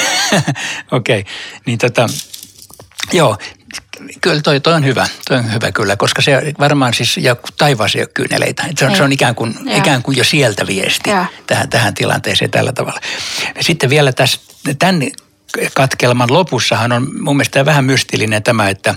okei. 0.92 1.20
Okay. 1.20 1.34
Niin 1.66 1.78
tota, 1.78 2.10
joo, 3.14 3.38
kyllä 4.22 4.42
toi, 4.42 4.60
toi, 4.60 4.74
on 4.74 4.86
hyvä, 4.86 5.08
toi 5.28 5.38
on 5.38 5.54
hyvä 5.54 5.72
kyllä, 5.72 5.96
koska 5.96 6.22
se 6.22 6.54
varmaan 6.60 6.94
siis, 6.94 7.18
ja 7.18 7.36
taivaassa 7.58 7.98
ei 7.98 8.04
ole 8.04 8.10
kyyneleitä. 8.14 8.64
Se 8.78 8.86
on, 8.86 8.96
se 8.96 9.04
on 9.04 9.12
ikään, 9.12 9.36
kuin, 9.36 9.56
ikään 9.78 10.04
kuin 10.04 10.18
jo 10.18 10.24
sieltä 10.24 10.68
viesti 10.68 11.10
tähän, 11.48 11.70
tähän 11.70 11.94
tilanteeseen 11.94 12.52
tällä 12.52 12.72
tavalla. 12.72 13.00
Sitten 13.62 13.90
vielä 13.90 14.12
tässä, 14.12 14.40
tämän 14.80 15.02
katkelman 15.74 16.34
lopussahan 16.34 16.92
on 16.92 17.08
mun 17.22 17.38
mielestä 17.38 17.66
vähän 17.66 17.86
mystillinen 17.86 18.44
tämä, 18.44 18.70
että 18.70 18.96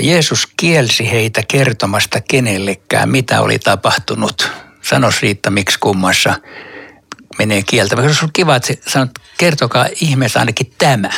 Jeesus 0.00 0.48
kielsi 0.56 1.10
heitä 1.10 1.42
kertomasta 1.48 2.20
kenellekään, 2.20 3.08
mitä 3.08 3.40
oli 3.40 3.58
tapahtunut. 3.58 4.50
Sanos 4.82 5.22
Riitta, 5.22 5.50
miksi 5.50 5.78
kummassa 5.78 6.34
menee 7.38 7.62
kieltä. 7.62 7.96
Se 8.12 8.24
on 8.24 8.30
kiva, 8.32 8.56
että 8.56 8.74
sanot, 8.88 9.10
kertokaa 9.38 9.86
ihmeessä 10.00 10.40
ainakin 10.40 10.72
tämä. 10.78 11.10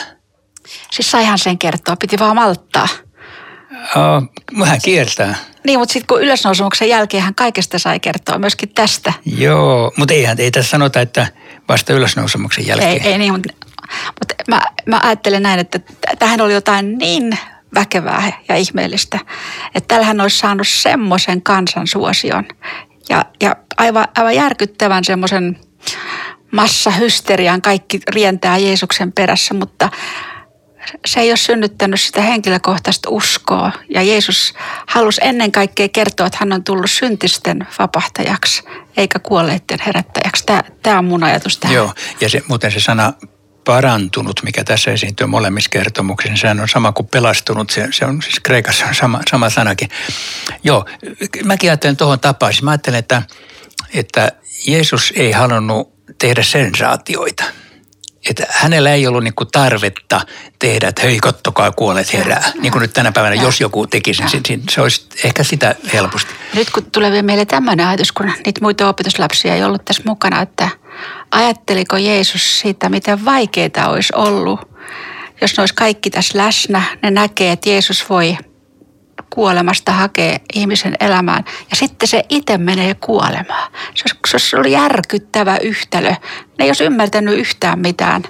Siis 0.91 1.11
saihan 1.11 1.39
sen 1.39 1.59
kertoa, 1.59 1.97
piti 1.97 2.19
vaan 2.19 2.37
malttaa. 2.37 2.89
Oh, 3.97 4.23
vähän 4.59 4.81
kiertää. 4.85 5.35
Niin, 5.67 5.79
mutta 5.79 5.93
sitten 5.93 6.07
kun 6.07 6.23
ylösnousemuksen 6.23 6.89
jälkeen 6.89 7.23
hän 7.23 7.35
kaikesta 7.35 7.79
sai 7.79 8.01
kertoa, 8.01 8.39
myöskin 8.39 8.69
tästä. 8.69 9.13
Joo, 9.27 9.93
mutta 9.97 10.15
eihän 10.15 10.41
ei 10.41 10.51
tässä 10.51 10.71
sanota, 10.71 11.01
että 11.01 11.27
vasta 11.69 11.93
ylösnousemuksen 11.93 12.67
jälkeen. 12.67 12.91
Ei, 12.91 13.01
ei 13.13 13.19
niin, 13.19 13.33
mutta, 13.33 13.55
mutta 14.21 14.35
mä, 14.49 14.63
mä 14.87 15.01
ajattelen 15.03 15.43
näin, 15.43 15.61
että 15.61 15.81
tähän 16.19 16.41
oli 16.41 16.53
jotain 16.55 16.99
niin 16.99 17.39
väkevää 17.75 18.33
ja 18.49 18.57
ihmeellistä. 18.57 19.19
Että 19.75 19.89
tällähän 19.89 20.21
olisi 20.21 20.39
saanut 20.39 20.69
semmoisen 20.69 21.43
kansansuosion 21.43 22.45
ja, 23.09 23.25
ja 23.41 23.57
aivan, 23.77 24.09
aivan 24.17 24.35
järkyttävän 24.35 25.05
semmoisen 25.05 25.59
massahysterian. 26.53 27.63
Kaikki 27.63 28.01
rientää 28.09 28.59
Jeesuksen 28.59 29.13
perässä, 29.13 29.55
mutta 29.55 29.89
se 31.07 31.21
ei 31.21 31.31
ole 31.31 31.37
synnyttänyt 31.37 32.01
sitä 32.01 32.21
henkilökohtaista 32.21 33.11
uskoa. 33.11 33.73
Ja 33.89 34.03
Jeesus 34.03 34.55
halusi 34.87 35.21
ennen 35.25 35.53
kaikkea 35.53 35.89
kertoa, 35.89 36.27
että 36.27 36.39
hän 36.41 36.53
on 36.53 36.65
tullut 36.65 36.91
syntisten 36.91 37.67
vapahtajaksi, 37.79 38.63
eikä 38.97 39.19
kuolleiden 39.19 39.79
herättäjäksi. 39.87 40.47
Tämä, 40.47 40.63
tämä 40.83 40.99
on 40.99 41.05
mun 41.05 41.25
ajatus 41.25 41.59
tähän. 41.59 41.75
Joo, 41.75 41.95
ja 42.21 42.29
se, 42.29 42.43
muuten 42.49 42.73
se 42.73 42.81
sana 42.81 43.13
parantunut, 43.65 44.41
mikä 44.43 44.65
tässä 44.65 44.91
esiintyy 44.91 45.27
molemmissa 45.27 45.71
kertomuksissa. 45.71 46.37
Sehän 46.37 46.61
on 46.61 46.69
sama 46.69 46.93
kuin 46.93 47.07
pelastunut, 47.07 47.71
se, 47.71 47.89
se 47.91 48.05
on 48.05 48.23
siis 48.23 48.41
Kreikassa 48.41 48.87
on 48.87 48.95
sama, 48.95 49.21
sama 49.31 49.51
sanakin. 49.51 49.89
Joo, 50.65 50.85
mäkin 51.45 51.71
ajattelen 51.71 51.97
tuohon 51.97 52.21
tapaan. 52.21 52.53
Siis 52.53 52.63
mä 52.63 52.71
ajattelen, 52.71 52.99
että, 52.99 53.23
että 53.95 54.33
Jeesus 54.67 55.13
ei 55.17 55.33
halunnut 55.33 55.95
tehdä 56.19 56.43
sensaatioita. 56.43 57.45
Että 58.31 58.47
hänellä 58.51 58.91
ei 58.91 59.07
ollut 59.07 59.25
niinku 59.25 59.45
tarvetta 59.45 60.21
tehdä, 60.59 60.89
että 60.89 61.03
hei, 61.03 61.19
kattokaa, 61.19 61.73
kuolet 61.73 62.13
herää. 62.13 62.53
Niin 62.61 62.73
kuin 62.73 62.83
nyt 62.83 62.93
tänä 62.93 63.13
päivänä, 63.13 63.43
jos 63.43 63.61
joku 63.61 63.87
tekisi, 63.87 64.23
niin 64.49 64.63
se 64.71 64.81
olisi 64.81 65.07
ehkä 65.25 65.45
sitä 65.45 65.75
helposti. 65.93 66.31
Nyt 66.55 66.71
kun 66.71 66.91
tulee 66.91 67.11
vielä 67.11 67.23
meille 67.23 67.45
tämmöinen 67.45 67.87
ajatus, 67.87 68.13
kun 68.13 68.27
niitä 68.27 68.61
muita 68.61 68.89
opetuslapsia 68.89 69.55
ei 69.55 69.65
ollut 69.65 69.85
tässä 69.85 70.03
mukana, 70.07 70.43
että– 70.43 70.69
Ajatteliko 71.31 71.97
Jeesus 71.97 72.61
siitä, 72.61 72.89
miten 72.89 73.25
vaikeaa 73.25 73.89
olisi 73.89 74.13
ollut, 74.17 74.61
jos 75.41 75.57
ne 75.57 75.61
olisi 75.63 75.75
kaikki 75.75 76.11
tässä 76.11 76.39
läsnä, 76.39 76.83
ne 77.03 77.11
näkee, 77.11 77.53
että 77.53 77.71
Jeesus 77.71 78.11
voi 78.11 78.37
kuolemasta 79.31 79.93
hakea 79.93 80.39
ihmisen 80.55 80.97
elämään. 81.01 81.45
Ja 81.71 81.77
sitten 81.77 82.09
se 82.09 82.23
itse 82.29 82.59
menee 82.59 82.95
kuolemaan. 82.95 83.73
Se 83.95 84.05
olisi, 84.33 84.49
se 84.49 84.57
olisi 84.57 84.73
järkyttävä 84.73 85.57
yhtälö. 85.57 86.11
Ne 86.11 86.65
ei 86.65 86.69
olisi 86.69 86.85
ymmärtänyt 86.85 87.39
yhtään 87.39 87.79
mitään. 87.79 88.23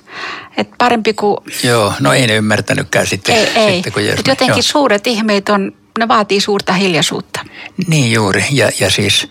Et 0.56 0.68
parempi 0.78 1.14
kuin... 1.14 1.36
Joo, 1.62 1.92
no 2.00 2.12
ei 2.12 2.26
ne 2.26 2.34
ymmärtänytkään 2.34 3.06
sitten. 3.06 3.34
Ei, 3.34 3.48
ei. 3.56 3.74
Sitten, 3.74 3.92
kun 3.92 4.04
Jeesus... 4.04 4.26
jotenkin 4.28 4.56
Joo. 4.56 4.62
suuret 4.62 5.06
ihmeet 5.06 5.48
on, 5.48 5.72
ne 5.98 6.08
vaatii 6.08 6.40
suurta 6.40 6.72
hiljaisuutta. 6.72 7.40
Niin 7.86 8.12
juuri. 8.12 8.44
Ja, 8.50 8.70
ja 8.80 8.90
siis... 8.90 9.28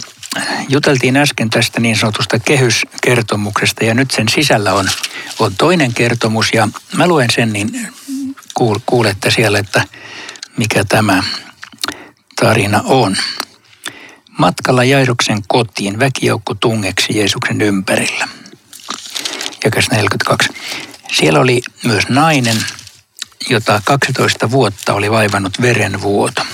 juteltiin 0.70 1.18
äsken 1.18 1.50
tästä 1.50 1.80
niin 1.80 1.98
sanotusta 1.98 2.40
kehyskertomuksesta 2.40 3.86
ja 3.86 3.94
nyt 3.94 4.12
sen 4.12 4.30
sisällä 4.30 4.74
on, 4.74 4.90
on 5.40 5.56
toinen 5.56 5.94
kertomus 5.94 6.54
ja 6.54 6.68
mä 6.96 7.08
luen 7.08 7.30
sen, 7.36 7.54
niin 7.54 7.94
kuul, 8.54 8.80
kuulette 8.86 9.32
siellä, 9.32 9.60
että 9.60 9.86
mikä 10.58 10.84
tämä 10.84 11.24
tarina 12.36 12.82
on. 12.86 13.18
Matkalla 14.38 14.84
Jairuksen 14.84 15.40
kotiin 15.48 16.00
väkijoukko 16.00 16.56
tungeksi 16.56 17.18
Jeesuksen 17.18 17.62
ympärillä. 17.62 18.28
Jakas 19.64 19.90
42. 19.92 20.50
Siellä 21.12 21.40
oli 21.40 21.62
myös 21.84 22.10
nainen, 22.10 22.58
jota 23.50 23.82
12 23.86 24.52
vuotta 24.52 24.94
oli 24.94 25.12
vaivannut 25.12 25.62
verenvuoto. 25.62 26.46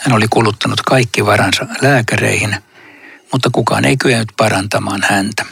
Hän 0.00 0.16
oli 0.16 0.26
kuluttanut 0.30 0.82
kaikki 0.82 1.26
varansa 1.26 1.66
lääkäreihin– 1.82 2.56
mutta 3.32 3.50
kukaan 3.52 3.84
ei 3.84 3.96
kyennyt 3.96 4.28
parantamaan 4.36 5.02
häntä. 5.10 5.46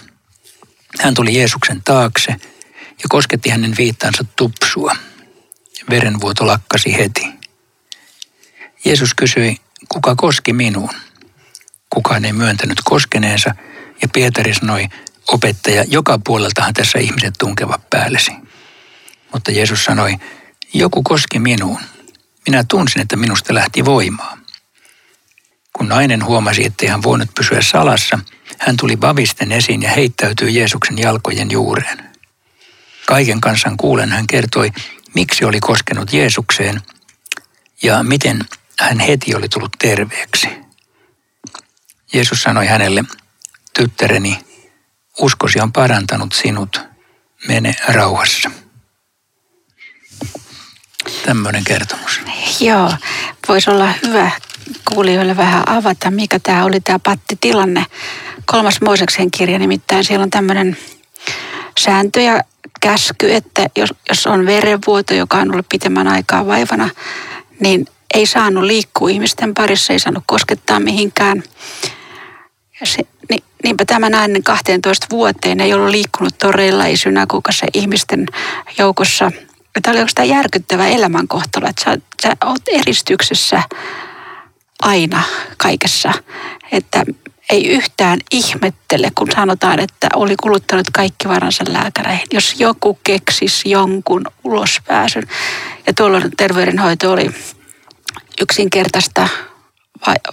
Hän 1.01 1.15
tuli 1.15 1.39
Jeesuksen 1.39 1.83
taakse 1.85 2.31
ja 2.79 3.05
kosketti 3.09 3.51
hänen 3.51 3.75
viittansa 3.79 4.25
tupsua. 4.37 4.97
Verenvuoto 5.91 6.47
lakkasi 6.47 6.97
heti. 6.97 7.27
Jeesus 8.85 9.15
kysyi, 9.15 9.57
kuka 9.89 10.15
koski 10.17 10.53
minuun? 10.53 10.91
Kukaan 11.91 12.25
ei 12.25 12.33
myöntänyt 12.33 12.81
koskeneensa, 12.85 13.55
ja 14.03 14.09
Pietari 14.13 14.55
sanoi, 14.55 14.89
opettaja, 15.29 15.85
joka 15.89 16.19
puoleltahan 16.25 16.75
tässä 16.75 16.99
ihmiset 16.99 17.35
tunkevat 17.39 17.91
päällesi. 17.91 18.33
Mutta 19.33 19.51
Jeesus 19.51 19.85
sanoi, 19.85 20.15
joku 20.75 21.03
koski 21.03 21.39
minuun. 21.39 21.81
Minä 22.47 22.65
tunsin, 22.69 23.03
että 23.03 23.17
minusta 23.17 23.55
lähti 23.55 23.85
voimaa. 23.85 24.38
Kun 25.79 25.89
nainen 25.89 26.25
huomasi, 26.25 26.67
ettei 26.67 26.89
hän 26.89 27.03
voinut 27.03 27.29
pysyä 27.35 27.63
salassa, 27.63 28.19
hän 28.59 28.77
tuli 28.77 29.01
vavisten 29.01 29.53
esiin 29.53 29.83
ja 29.83 29.91
heittäytyi 29.91 30.55
Jeesuksen 30.55 30.99
jalkojen 30.99 31.51
juureen. 31.51 32.11
Kaiken 33.07 33.41
kansan 33.41 33.77
kuulen 33.77 34.13
hän 34.13 34.27
kertoi, 34.27 34.71
miksi 35.15 35.45
oli 35.45 35.61
koskenut 35.61 36.13
Jeesukseen 36.13 36.83
ja 37.83 38.03
miten 38.03 38.41
hän 38.81 39.01
heti 39.01 39.35
oli 39.35 39.49
tullut 39.49 39.73
terveeksi. 39.79 40.49
Jeesus 42.13 42.43
sanoi 42.43 42.67
hänelle, 42.67 43.05
tyttäreni, 43.75 44.39
uskosi 45.21 45.61
on 45.61 45.73
parantanut 45.73 46.33
sinut, 46.33 46.81
mene 47.49 47.77
rauhassa. 47.89 48.51
Tämmöinen 51.27 51.65
kertomus. 51.65 52.21
Joo, 52.61 52.95
voisi 53.49 53.71
olla 53.71 53.93
hyvä 54.07 54.31
kuulijoille 54.95 55.37
vähän 55.37 55.69
avata, 55.69 56.11
mikä 56.11 56.39
tämä 56.39 56.65
oli 56.65 56.81
tämä 56.81 56.99
pattitilanne. 56.99 57.87
Kolmas 58.47 58.81
Mooseksen 58.81 59.31
kirja 59.31 59.59
nimittäin, 59.59 60.05
siellä 60.05 60.23
on 60.23 60.31
tämmöinen 60.31 60.77
sääntö 61.79 62.21
ja 62.21 62.41
käsky, 62.81 63.35
että 63.35 63.67
jos, 63.77 63.95
jos 64.09 64.27
on 64.27 64.47
verenvuoto, 64.47 65.15
joka 65.15 65.37
on 65.37 65.53
ollut 65.53 65.69
pitemmän 65.69 66.09
aikaa 66.09 66.47
vaivana, 66.47 66.91
niin 67.61 67.87
ei 68.15 68.27
saanut 68.27 68.65
liikkua 68.65 69.09
ihmisten 69.09 69.55
parissa, 69.55 69.93
ei 69.93 69.99
saanut 69.99 70.25
koskettaa 70.27 70.81
mihinkään. 70.81 71.43
Se, 72.85 73.03
niin, 73.31 73.45
niinpä 73.65 73.85
tämä 73.85 74.11
nainen 74.11 74.43
12 74.43 75.07
vuoteen 75.11 75.61
ei 75.61 75.75
ollut 75.75 75.91
liikkunut 75.91 76.39
toreilla, 76.39 76.87
ei 76.87 76.97
synagogassa 76.97 77.67
ihmisten 77.75 78.27
joukossa. 78.79 79.33
Tämä 79.83 79.93
oli 79.93 79.99
oikeastaan 79.99 80.29
järkyttävä 80.29 80.89
elämänkohtalo, 80.89 81.67
että 81.69 81.85
sä, 81.85 81.99
sä 82.23 82.37
oot 82.45 82.63
eristyksessä 82.73 83.63
aina 84.83 85.23
kaikessa. 85.57 86.13
Että 86.73 87.05
ei 87.51 87.69
yhtään 87.69 88.19
ihmettele, 88.33 89.11
kun 89.15 89.29
sanotaan, 89.35 89.81
että 89.81 90.09
oli 90.15 90.35
kuluttanut 90.43 90.91
kaikki 90.93 91.29
varansa 91.29 91.65
lääkäreihin. 91.69 92.27
Jos 92.33 92.55
joku 92.59 92.99
keksisi 93.05 93.71
jonkun 93.71 94.25
ulospääsyn. 94.45 95.29
Ja 95.87 95.93
tuolloin 95.95 96.31
terveydenhoito 96.37 97.13
oli 97.13 97.31
yksinkertaista, 98.41 99.29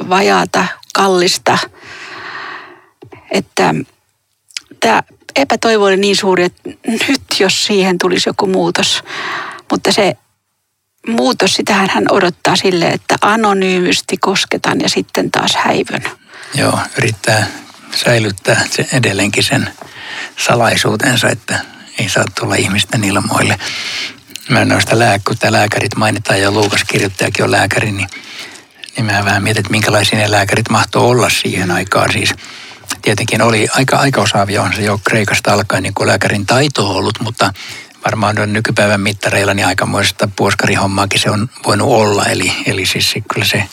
vajaata, 0.10 0.66
kallista. 0.94 1.58
Että 3.32 3.74
tämä 4.80 5.04
epätoivo 5.36 5.86
oli 5.86 5.98
niin 5.98 6.16
suuri, 6.16 6.44
että 6.44 6.70
nyt 6.88 7.22
jos 7.40 7.66
siihen 7.66 7.98
tulisi 7.98 8.30
joku 8.30 8.48
muutos. 8.48 9.04
Mutta 9.72 9.92
se 9.92 10.18
muutos, 11.08 11.54
sitähän 11.54 11.90
hän 11.90 12.06
odottaa 12.12 12.56
sille, 12.56 12.88
että 12.88 13.16
anonyymisti 13.22 14.18
kosketan 14.18 14.80
ja 14.82 14.90
sitten 14.90 15.32
taas 15.32 15.56
häivyn. 15.56 16.04
Joo, 16.54 16.80
yrittää 16.98 17.48
säilyttää 17.96 18.62
se 18.72 18.88
edelleenkin 18.94 19.44
sen 19.44 19.70
salaisuutensa, 20.38 21.30
että 21.30 21.60
ei 22.00 22.10
saa 22.10 22.26
tulla 22.40 22.56
ihmisten 22.56 23.04
ilmoille. 23.04 23.60
Mä 24.50 24.66
noista 24.66 25.00
lää, 25.00 25.20
kun 25.28 25.38
tämä 25.38 25.52
lääkärit 25.52 25.96
mainitaan 25.96 26.42
ja 26.42 26.52
Luukas 26.52 26.84
kirjoittajakin 26.84 27.46
on 27.46 27.52
lääkäri, 27.52 27.92
niin, 27.92 28.10
niin 28.98 29.06
mä 29.06 29.26
vähän 29.26 29.44
mietin, 29.44 29.60
että 29.60 29.72
minkälaisia 29.72 30.20
ne 30.20 30.32
lääkärit 30.32 30.70
mahtoo 30.70 31.10
olla 31.10 31.30
siihen 31.30 31.72
aikaan. 31.72 32.12
Siis 32.12 32.34
tietenkin 33.02 33.42
oli 33.42 33.68
aika, 33.72 33.98
aika 33.98 34.22
osaavia, 34.22 34.64
on 34.64 34.74
se 34.74 34.82
jo 34.82 35.00
Kreikasta 35.04 35.54
alkaen 35.54 35.84
niin 35.84 35.94
kuin 35.94 36.08
lääkärin 36.08 36.46
taito 36.46 36.92
ollut, 36.92 37.20
mutta 37.20 37.54
varmaan 38.06 38.40
on 38.40 38.54
nykypäivän 38.54 39.02
mittareilla 39.02 39.54
niin 39.54 39.68
aikamoista 39.68 40.30
puoskarihommaakin 40.36 41.20
se 41.20 41.30
on 41.30 41.50
voinut 41.66 41.88
olla. 41.88 42.26
Eli, 42.26 42.52
eli 42.66 42.86
siis 42.86 43.14
kyllä 43.34 43.46
se 43.46 43.64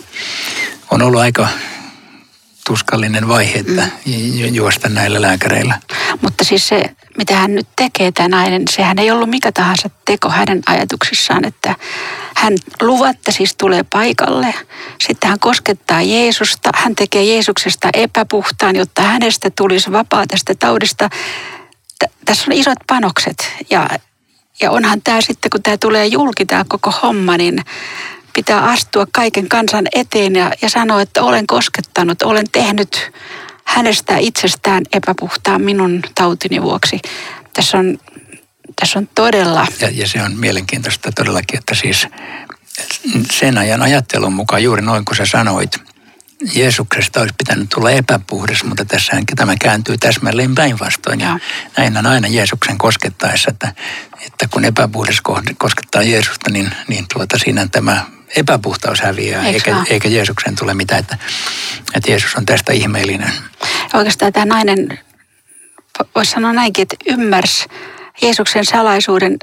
on 0.90 1.02
ollut 1.02 1.20
aika 1.20 1.48
tuskallinen 2.66 3.28
vaihe, 3.28 3.58
että 3.58 3.82
mm. 4.06 4.54
juosta 4.54 4.88
näillä 4.88 5.22
lääkäreillä. 5.22 5.80
Mutta 6.22 6.44
siis 6.44 6.68
se, 6.68 6.82
mitä 7.18 7.36
hän 7.36 7.54
nyt 7.54 7.68
tekee, 7.76 8.12
tämä 8.12 8.28
nainen, 8.28 8.62
sehän 8.70 8.98
ei 8.98 9.10
ollut 9.10 9.30
mikä 9.30 9.52
tahansa 9.52 9.90
teko 10.04 10.28
hänen 10.28 10.62
ajatuksissaan, 10.66 11.44
että 11.44 11.74
hän 12.36 12.54
luvatta 12.80 13.32
siis 13.32 13.54
tulee 13.56 13.84
paikalle, 13.92 14.54
sitten 15.06 15.30
hän 15.30 15.40
koskettaa 15.40 16.02
Jeesusta, 16.02 16.70
hän 16.74 16.94
tekee 16.94 17.24
Jeesuksesta 17.24 17.88
epäpuhtaan, 17.94 18.76
jotta 18.76 19.02
hänestä 19.02 19.50
tulisi 19.50 19.92
vapaa 19.92 20.26
tästä 20.26 20.54
taudista. 20.54 21.08
T- 21.98 22.12
tässä 22.24 22.44
on 22.48 22.52
isot 22.52 22.78
panokset 22.86 23.52
ja, 23.70 23.88
ja 24.60 24.70
onhan 24.70 25.02
tämä 25.02 25.20
sitten, 25.20 25.50
kun 25.50 25.62
tämä 25.62 25.76
tulee 25.76 26.06
julki 26.06 26.46
tämä 26.46 26.64
koko 26.68 26.90
homma, 27.02 27.36
niin 27.36 27.62
pitää 28.32 28.64
astua 28.64 29.06
kaiken 29.12 29.48
kansan 29.48 29.84
eteen 29.94 30.36
ja, 30.36 30.52
ja 30.62 30.68
sanoa, 30.68 31.02
että 31.02 31.22
olen 31.22 31.46
koskettanut, 31.46 32.22
olen 32.22 32.46
tehnyt 32.52 33.12
hänestä 33.64 34.16
itsestään 34.18 34.82
epäpuhtaan 34.92 35.62
minun 35.62 36.02
tautini 36.14 36.62
vuoksi. 36.62 37.00
Tässä 37.52 37.78
on, 37.78 37.98
tässä 38.80 38.98
on 38.98 39.08
todella... 39.14 39.66
Ja, 39.80 39.90
ja 39.92 40.08
se 40.08 40.22
on 40.22 40.36
mielenkiintoista 40.36 41.12
todellakin, 41.12 41.58
että 41.58 41.74
siis 41.74 42.06
sen 43.30 43.58
ajan 43.58 43.82
ajattelun 43.82 44.32
mukaan 44.32 44.62
juuri 44.62 44.82
noin 44.82 45.04
kuin 45.04 45.16
sä 45.16 45.26
sanoit, 45.26 45.91
Jeesuksesta 46.55 47.20
olisi 47.20 47.35
pitänyt 47.38 47.68
tulla 47.68 47.90
epäpuhdas, 47.90 48.64
mutta 48.64 48.85
tässähän 48.85 49.24
tämä 49.37 49.55
kääntyy 49.61 49.98
täsmälleen 49.98 50.55
päinvastoin. 50.55 51.20
Ja 51.20 51.38
näin 51.76 51.96
on 51.96 52.07
aina 52.07 52.28
Jeesuksen 52.28 52.78
koskettaessa, 52.78 53.50
että, 53.50 53.72
että 54.26 54.48
kun 54.50 54.64
epäpuhdas 54.64 55.20
koskettaa 55.59 56.02
Jeesusta, 56.02 56.50
niin, 56.50 56.70
niin 56.88 57.07
tuota, 57.12 57.38
siinä 57.38 57.68
tämä 57.72 58.07
epäpuhtaus 58.37 59.00
häviää, 59.00 59.46
eikä, 59.46 59.76
eikä 59.90 60.09
Jeesuksen 60.09 60.57
tule 60.57 60.74
mitään, 60.74 61.00
että, 61.00 61.18
että 61.94 62.11
Jeesus 62.11 62.35
on 62.35 62.46
tästä 62.46 62.72
ihmeellinen. 62.72 63.33
Oikeastaan 63.94 64.33
tämä 64.33 64.46
nainen, 64.46 64.98
voisi 66.14 66.31
sanoa 66.31 66.52
näinkin, 66.52 66.83
että 66.83 66.96
ymmärsi 67.07 67.64
Jeesuksen 68.22 68.64
salaisuuden 68.64 69.38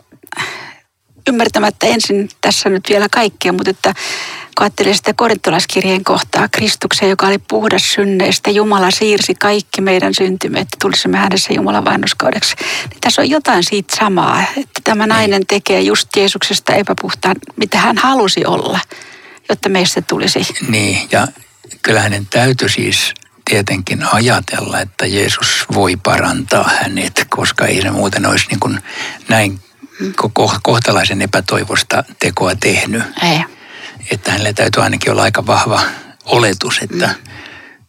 ymmärtämättä 1.27 1.87
ensin 1.87 2.29
tässä 2.41 2.69
nyt 2.69 2.83
vielä 2.89 3.07
kaikkea, 3.11 3.53
mutta 3.53 3.69
että 3.69 3.93
kun 4.57 4.63
ajattelee 4.63 4.93
sitä 4.93 5.13
korintolaiskirjeen 5.13 6.03
kohtaa, 6.03 6.49
Kristuksen, 6.51 7.09
joka 7.09 7.27
oli 7.27 7.37
puhdas 7.37 7.93
synneistä, 7.93 8.49
Jumala 8.51 8.91
siirsi 8.91 9.35
kaikki 9.35 9.81
meidän 9.81 10.13
syntymme, 10.13 10.59
että 10.59 10.77
tulisimme 10.81 11.17
hänessä 11.17 11.53
Jumalan 11.53 11.85
vainoskaudeksi. 11.85 12.55
Niin 12.89 13.01
tässä 13.01 13.21
on 13.21 13.29
jotain 13.29 13.63
siitä 13.63 13.95
samaa, 13.95 14.43
että 14.57 14.81
tämä 14.83 15.03
niin. 15.03 15.09
nainen 15.09 15.45
tekee 15.47 15.81
just 15.81 16.15
Jeesuksesta 16.15 16.73
epäpuhtaan, 16.73 17.35
mitä 17.55 17.77
hän 17.77 17.97
halusi 17.97 18.45
olla, 18.45 18.79
jotta 19.49 19.69
meistä 19.69 20.01
tulisi. 20.01 20.39
Niin, 20.69 21.07
ja 21.11 21.27
kyllä 21.81 22.01
hänen 22.01 22.27
täytyy 22.29 22.69
siis 22.69 23.13
tietenkin 23.49 24.03
ajatella, 24.13 24.79
että 24.79 25.05
Jeesus 25.05 25.65
voi 25.73 25.95
parantaa 25.95 26.69
hänet, 26.81 27.25
koska 27.29 27.65
ei 27.65 27.81
se 27.81 27.91
muuten 27.91 28.25
olisi 28.25 28.47
niin 28.47 28.59
kuin 28.59 28.79
näin 29.27 29.59
kohtalaisen 30.63 31.21
epätoivosta 31.21 32.03
tekoa 32.19 32.55
tehnyt. 32.55 33.03
Ei 33.23 33.58
että 34.11 34.31
hänellä 34.31 34.53
täytyy 34.53 34.83
ainakin 34.83 35.11
olla 35.11 35.21
aika 35.21 35.45
vahva 35.45 35.81
oletus, 36.25 36.79
että 36.81 37.07
mm. 37.07 37.31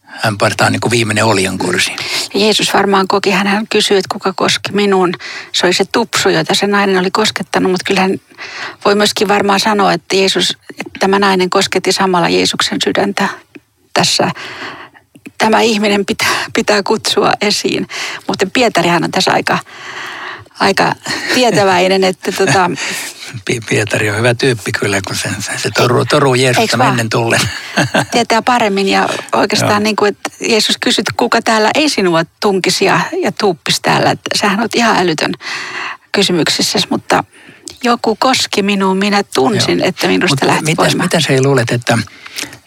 hän 0.02 0.38
partaa 0.38 0.70
niin 0.70 0.80
kuin 0.80 0.90
viimeinen 0.90 1.24
oljankorsi. 1.24 1.90
Ja 2.34 2.40
Jeesus 2.40 2.74
varmaan 2.74 3.08
koki, 3.08 3.30
hän, 3.30 3.66
kysyi, 3.70 3.96
että 3.96 4.12
kuka 4.12 4.32
koski 4.36 4.72
minun. 4.72 5.14
Se 5.52 5.66
oli 5.66 5.72
se 5.72 5.84
tupsu, 5.92 6.28
jota 6.28 6.54
se 6.54 6.66
nainen 6.66 6.98
oli 6.98 7.10
koskettanut, 7.10 7.72
mutta 7.72 7.84
kyllä 7.86 8.00
hän 8.00 8.20
voi 8.84 8.94
myöskin 8.94 9.28
varmaan 9.28 9.60
sanoa, 9.60 9.92
että, 9.92 10.16
Jeesus, 10.16 10.58
että 10.70 10.98
tämä 10.98 11.18
nainen 11.18 11.50
kosketti 11.50 11.92
samalla 11.92 12.28
Jeesuksen 12.28 12.78
sydäntä 12.84 13.28
tässä 13.94 14.30
tämä 15.38 15.60
ihminen 15.60 16.06
pitää, 16.06 16.44
pitää 16.54 16.82
kutsua 16.82 17.32
esiin. 17.40 17.88
Mutta 18.28 18.46
Pietarihan 18.52 19.04
on 19.04 19.10
tässä 19.10 19.32
aika, 19.32 19.58
aika 20.60 20.94
tietäväinen, 21.34 22.04
että 22.04 22.32
tota, 22.32 22.70
Pietari 23.68 24.10
on 24.10 24.16
hyvä 24.16 24.34
tyyppi 24.34 24.72
kyllä, 24.72 25.00
kun 25.06 25.16
se, 25.16 25.28
se 25.56 25.70
toruu, 25.70 26.04
toruu 26.04 26.34
Jeesusta 26.34 26.76
mennen 26.76 27.08
tullen. 27.08 27.40
Tietää 28.12 28.42
paremmin 28.42 28.88
ja 28.88 29.08
oikeastaan 29.32 29.82
niin 29.82 29.96
kuin, 29.96 30.08
että 30.08 30.30
Jeesus 30.40 30.76
kysyt, 30.80 31.06
kuka 31.16 31.42
täällä 31.42 31.70
ei 31.74 31.88
sinua 31.88 32.22
tunkisi 32.40 32.84
ja, 32.84 33.00
ja 33.22 33.32
tuuppisi 33.32 33.82
täällä. 33.82 34.10
Että 34.10 34.30
sähän 34.40 34.60
on 34.60 34.68
ihan 34.74 34.96
älytön 34.96 35.32
kysymyksissä, 36.12 36.78
mutta 36.90 37.24
joku 37.84 38.16
koski 38.16 38.62
minuun, 38.62 38.96
minä 38.96 39.22
tunsin, 39.22 39.78
Joo. 39.78 39.88
että 39.88 40.08
minusta 40.08 40.46
lähti 40.46 40.64
mitäs, 40.64 40.94
Mitä 40.94 41.20
sä 41.20 41.42
luulet, 41.42 41.70
että 41.70 41.98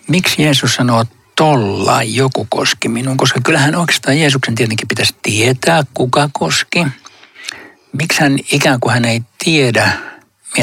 miksi 0.07 0.43
Jeesus 0.43 0.75
sanoo 0.75 1.05
tolla 1.35 2.03
joku 2.03 2.47
koski 2.49 2.89
minuun? 2.89 3.17
Koska 3.17 3.39
kyllähän 3.43 3.75
oikeastaan 3.75 4.19
Jeesuksen 4.19 4.55
tietenkin 4.55 4.87
pitäisi 4.87 5.15
tietää, 5.23 5.83
kuka 5.93 6.29
koski. 6.33 6.85
Miksi 7.93 8.21
hän 8.21 8.39
ikään 8.51 8.79
kuin 8.79 8.93
hän 8.93 9.05
ei 9.05 9.21
tiedä, 9.43 9.91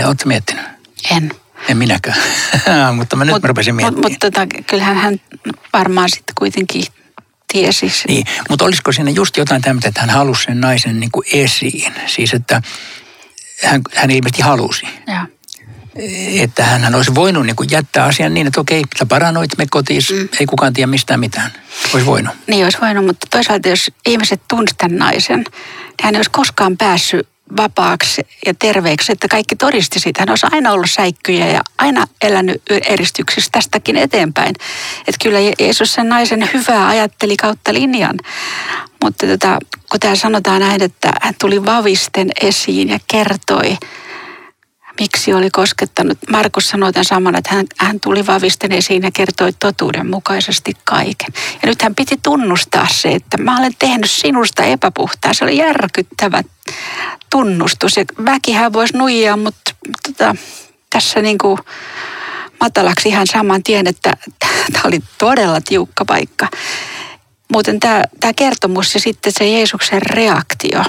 oletko 0.04 0.28
miettinyt? 0.28 0.64
En. 1.10 1.30
En 1.68 1.76
minäkään, 1.76 2.16
mutta 2.96 3.16
mä 3.16 3.24
nyt 3.24 3.34
mut, 3.34 3.42
mä 3.42 3.48
rupesin 3.48 3.74
miettimään. 3.74 4.12
Mutta 4.12 4.26
mut, 4.26 4.34
tota, 4.34 4.62
kyllähän 4.66 4.96
hän 4.96 5.20
varmaan 5.72 6.08
sitten 6.08 6.34
kuitenkin 6.38 6.84
tiesi. 7.52 7.92
Niin, 8.08 8.26
mutta 8.48 8.64
olisiko 8.64 8.92
siinä 8.92 9.10
just 9.10 9.36
jotain 9.36 9.62
tämmöistä, 9.62 9.88
että 9.88 10.00
hän 10.00 10.10
halusi 10.10 10.42
sen 10.42 10.60
naisen 10.60 11.00
niin 11.00 11.10
kuin 11.10 11.26
esiin. 11.32 11.94
Siis 12.06 12.34
että 12.34 12.62
hän, 13.64 13.80
hän 13.94 14.10
ilmeisesti 14.10 14.42
halusi. 14.42 14.86
Ja. 15.06 15.26
Että 16.40 16.64
hän 16.64 16.94
olisi 16.94 17.14
voinut 17.14 17.46
niin 17.46 17.56
kuin 17.56 17.68
jättää 17.70 18.04
asian 18.04 18.34
niin, 18.34 18.46
että 18.46 18.60
okei, 18.60 18.82
sä 18.98 19.06
paranoit 19.06 19.50
me 19.58 19.66
kotiin, 19.70 20.02
mm. 20.10 20.28
ei 20.40 20.46
kukaan 20.46 20.72
tiedä 20.72 20.86
mistään 20.86 21.20
mitään. 21.20 21.50
Olisi 21.94 22.06
voinut. 22.06 22.34
Niin 22.46 22.64
olisi 22.64 22.78
voinut, 22.80 23.06
mutta 23.06 23.26
toisaalta 23.30 23.68
jos 23.68 23.90
ihmiset 24.06 24.40
tunsivat 24.48 24.78
tämän 24.78 24.98
naisen, 24.98 25.38
niin 25.38 25.46
hän 26.02 26.14
ei 26.14 26.18
olisi 26.18 26.30
koskaan 26.30 26.76
päässyt 26.76 27.28
vapaaksi 27.56 28.22
ja 28.46 28.54
terveeksi, 28.58 29.12
että 29.12 29.28
kaikki 29.28 29.56
todisti 29.56 30.00
siitä. 30.00 30.20
Hän 30.22 30.30
olisi 30.30 30.46
aina 30.52 30.72
ollut 30.72 30.90
säikkyjä 30.90 31.46
ja 31.46 31.60
aina 31.78 32.06
elänyt 32.22 32.62
eristyksissä 32.70 33.50
tästäkin 33.52 33.96
eteenpäin. 33.96 34.54
Että 35.06 35.22
kyllä 35.22 35.38
Jeesus 35.58 35.94
sen 35.94 36.08
naisen 36.08 36.50
hyvää 36.54 36.88
ajatteli 36.88 37.36
kautta 37.36 37.72
linjan. 37.74 38.16
Mutta 39.04 39.26
tota, 39.26 39.58
kun 39.90 40.00
tämä 40.00 40.14
sanotaan 40.14 40.60
näin, 40.60 40.82
että 40.82 41.12
hän 41.20 41.34
tuli 41.40 41.64
vavisten 41.64 42.30
esiin 42.42 42.88
ja 42.88 42.98
kertoi, 43.10 43.76
miksi 45.00 45.32
oli 45.32 45.50
koskettanut. 45.50 46.18
Markus 46.30 46.68
sanoi 46.68 46.92
tämän 46.92 47.04
saman, 47.04 47.36
että 47.36 47.54
hän, 47.54 47.66
hän 47.78 48.00
tuli 48.00 48.26
vavisten 48.26 48.72
esiin 48.72 49.02
ja 49.02 49.10
kertoi 49.10 49.52
totuuden 49.52 50.10
mukaisesti 50.10 50.72
kaiken. 50.84 51.28
Ja 51.62 51.68
nyt 51.68 51.82
hän 51.82 51.94
piti 51.94 52.16
tunnustaa 52.22 52.86
se, 52.90 53.08
että 53.08 53.38
mä 53.38 53.58
olen 53.58 53.72
tehnyt 53.78 54.10
sinusta 54.10 54.64
epäpuhtaa. 54.64 55.34
Se 55.34 55.44
oli 55.44 55.56
järkyttävä 55.56 56.42
tunnustus. 57.30 57.96
Ja 57.96 58.04
väkihän 58.24 58.72
voisi 58.72 58.96
nuijaa, 58.96 59.36
mutta 59.36 59.74
tota, 60.06 60.36
tässä 60.90 61.22
niin 61.22 61.38
kuin 61.38 61.58
matalaksi 62.60 63.08
ihan 63.08 63.26
saman 63.26 63.62
tien, 63.62 63.86
että 63.86 64.16
tämä 64.72 64.84
oli 64.84 65.00
todella 65.18 65.60
tiukka 65.60 66.04
paikka. 66.04 66.48
Muuten 67.52 67.80
tämä, 67.80 68.04
tämä 68.20 68.32
kertomus 68.32 68.94
ja 68.94 69.00
sitten 69.00 69.32
se 69.32 69.48
Jeesuksen 69.48 70.02
reaktio 70.02 70.82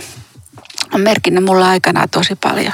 on 0.93 1.01
merkinnyt 1.01 1.43
mulla 1.43 1.69
aikana 1.69 2.07
tosi 2.07 2.35
paljon. 2.35 2.73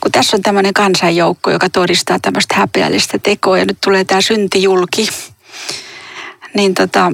Kun 0.00 0.12
tässä 0.12 0.36
on 0.36 0.42
tämmöinen 0.42 0.74
kansanjoukko, 0.74 1.50
joka 1.50 1.70
todistaa 1.70 2.18
tämmöistä 2.22 2.54
häpeällistä 2.54 3.18
tekoa 3.18 3.58
ja 3.58 3.64
nyt 3.64 3.78
tulee 3.84 4.04
tämä 4.04 4.20
syntijulki, 4.20 5.08
niin 6.54 6.74
tota, 6.74 7.12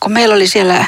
kun 0.00 0.12
meillä 0.12 0.34
oli 0.34 0.46
siellä 0.46 0.84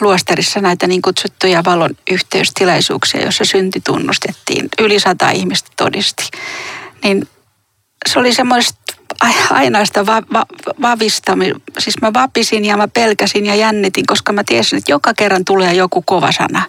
luostarissa 0.00 0.60
näitä 0.60 0.86
niin 0.86 1.02
kutsuttuja 1.02 1.62
valon 1.64 1.90
yhteystilaisuuksia, 2.10 3.22
joissa 3.22 3.44
synti 3.44 3.80
tunnustettiin, 3.80 4.68
yli 4.78 5.00
sata 5.00 5.30
ihmistä 5.30 5.70
todisti, 5.76 6.24
niin 7.04 7.28
se 8.08 8.18
oli 8.18 8.34
semmoista 8.34 8.80
ainaista 9.50 10.06
va, 10.06 10.22
va, 10.32 10.46
vavista. 10.82 11.38
Siis 11.78 12.00
mä 12.02 12.12
vapisin 12.12 12.64
ja 12.64 12.76
mä 12.76 12.88
pelkäsin 12.88 13.46
ja 13.46 13.54
jännitin, 13.54 14.06
koska 14.06 14.32
mä 14.32 14.44
tiesin, 14.44 14.78
että 14.78 14.92
joka 14.92 15.14
kerran 15.14 15.44
tulee 15.44 15.74
joku 15.74 16.02
kova 16.02 16.32
sana. 16.32 16.62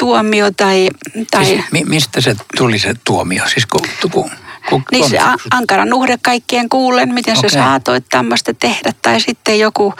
Tuomio 0.00 0.50
tai... 0.50 0.88
tai... 1.30 1.44
Siis, 1.44 1.64
mi, 1.72 1.84
mistä 1.84 2.20
se 2.20 2.36
tuli 2.56 2.78
se 2.78 2.94
tuomio? 3.04 3.48
Siis 3.48 3.66
ku, 3.66 3.78
ku, 4.12 4.30
ku, 4.68 4.82
niin 4.90 5.10
se 5.10 5.18
ankara 5.50 5.84
nuhde 5.84 6.18
kaikkien 6.22 6.68
kuulen, 6.68 7.14
miten 7.14 7.38
okay. 7.38 7.50
sä 7.50 7.58
saatoit 7.58 8.04
tämmöistä 8.10 8.54
tehdä. 8.54 8.92
Tai 9.02 9.20
sitten 9.20 9.58
joku 9.58 9.94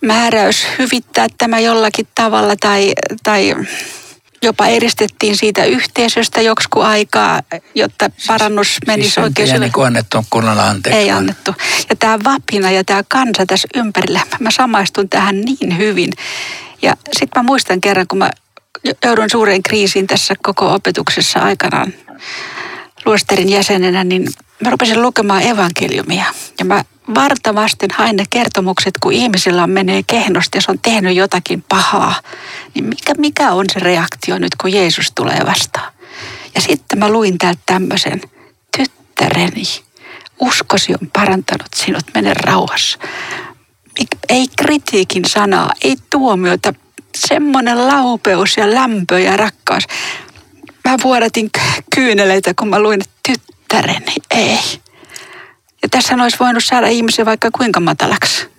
määräys 0.00 0.66
hyvittää 0.78 1.26
tämä 1.38 1.58
jollakin 1.58 2.08
tavalla 2.14 2.54
tai, 2.60 2.92
tai 3.22 3.54
jopa 4.42 4.66
eristettiin 4.66 5.36
siitä 5.36 5.64
yhteisöstä 5.64 6.40
joksiku 6.40 6.80
aikaa, 6.80 7.40
jotta 7.74 8.10
parannus 8.26 8.68
siis, 8.68 8.86
menisi 8.86 9.10
siis 9.10 9.18
oikein. 9.18 9.52
Ei 9.52 9.58
niin 9.58 9.86
annettu 9.86 10.24
kunnolla 10.30 10.68
anteeksi. 10.68 11.00
Ei 11.00 11.10
annettu. 11.10 11.54
Ja 11.90 11.96
tämä 11.96 12.18
vapina 12.24 12.70
ja 12.70 12.84
tämä 12.84 13.02
kansa 13.08 13.46
tässä 13.46 13.68
ympärillä, 13.74 14.20
mä 14.40 14.50
samaistun 14.50 15.08
tähän 15.08 15.40
niin 15.40 15.78
hyvin. 15.78 16.12
Ja 16.82 16.96
sitten 17.18 17.42
mä 17.42 17.46
muistan 17.46 17.80
kerran, 17.80 18.06
kun 18.08 18.18
mä 18.18 18.30
joudun 19.04 19.30
suureen 19.30 19.62
kriisiin 19.62 20.06
tässä 20.06 20.34
koko 20.42 20.74
opetuksessa 20.74 21.38
aikanaan 21.38 21.94
luosterin 23.04 23.48
jäsenenä, 23.48 24.04
niin 24.04 24.28
mä 24.64 24.70
rupesin 24.70 25.02
lukemaan 25.02 25.42
evankeliumia. 25.42 26.24
Ja 26.58 26.64
mä 26.64 26.84
vartavasten 27.14 27.90
hain 27.94 28.16
ne 28.16 28.24
kertomukset, 28.30 28.94
kun 29.02 29.12
ihmisillä 29.12 29.66
menee 29.66 30.02
kehnosti 30.06 30.58
ja 30.58 30.62
se 30.62 30.70
on 30.70 30.78
tehnyt 30.78 31.16
jotakin 31.16 31.64
pahaa. 31.68 32.14
Niin 32.74 32.84
mikä, 32.84 33.14
mikä 33.18 33.52
on 33.52 33.64
se 33.72 33.80
reaktio 33.80 34.38
nyt, 34.38 34.54
kun 34.60 34.72
Jeesus 34.72 35.12
tulee 35.14 35.40
vastaan? 35.46 35.92
Ja 36.54 36.60
sitten 36.60 36.98
mä 36.98 37.08
luin 37.08 37.38
täältä 37.38 37.60
tämmöisen, 37.66 38.20
tyttäreni, 38.76 39.62
uskosi 40.40 40.92
on 40.92 41.10
parantanut 41.12 41.68
sinut, 41.76 42.04
mene 42.14 42.34
rauhassa. 42.34 42.98
Ei 44.28 44.46
kritiikin 44.56 45.24
sanaa, 45.24 45.72
ei 45.84 45.96
tuomiota, 46.10 46.74
semmoinen 47.16 47.88
laupeus 47.88 48.56
ja 48.56 48.74
lämpö 48.74 49.20
ja 49.20 49.36
rakkaus. 49.36 49.84
Mä 50.88 50.96
vuodatin 51.02 51.50
kyyneleitä, 51.94 52.54
kun 52.58 52.68
mä 52.68 52.80
luin, 52.80 53.00
että 53.00 53.14
tyttäreni, 53.28 54.14
ei 54.30 54.58
ja 55.82 55.88
tässä 55.88 56.14
olisi 56.14 56.36
voinut 56.40 56.64
saada 56.64 56.86
ihmisen 56.86 57.26
vaikka 57.26 57.50
kuinka 57.50 57.80
matalaksi. 57.80 58.52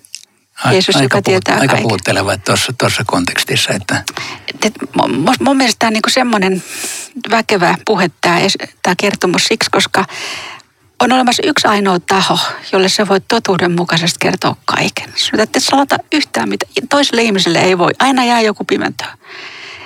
Jeesus, 0.72 0.96
aika 0.96 1.06
joka 1.06 1.22
puhut, 1.22 1.26
tietää 1.26 1.60
Aika 1.60 1.78
puhutteleva 1.78 2.38
tuossa, 2.38 2.74
tuossa 2.78 3.04
kontekstissa. 3.08 3.74
Että... 3.74 4.04
Et, 4.48 4.66
et, 4.66 4.74
mun, 4.96 5.36
mun 5.40 5.58
mielestä 5.58 5.80
tämä 5.80 5.88
on 5.88 5.94
niin 5.94 6.14
semmoinen 6.14 6.64
väkevä 7.30 7.76
puhe 7.86 8.12
tämä, 8.22 8.40
tämä 8.82 8.96
kertomus 8.98 9.46
siksi, 9.46 9.70
koska 9.70 10.06
on 11.00 11.12
olemassa 11.12 11.44
yksi 11.46 11.68
ainoa 11.68 12.00
taho, 12.00 12.40
jolle 12.72 12.90
sä 12.90 13.08
voit 13.08 13.28
totuudenmukaisesti 13.28 14.18
kertoa 14.22 14.56
kaiken. 14.66 15.14
Sinun 15.16 15.40
et 15.40 15.50
salata 15.58 15.98
yhtään, 16.14 16.50
mitä 16.50 16.66
toiselle 16.90 17.22
ihmiselle 17.22 17.60
ei 17.60 17.78
voi. 17.78 17.92
Aina 18.00 18.26
jää 18.26 18.42
joku 18.42 18.64
pimentö. 18.64 19.06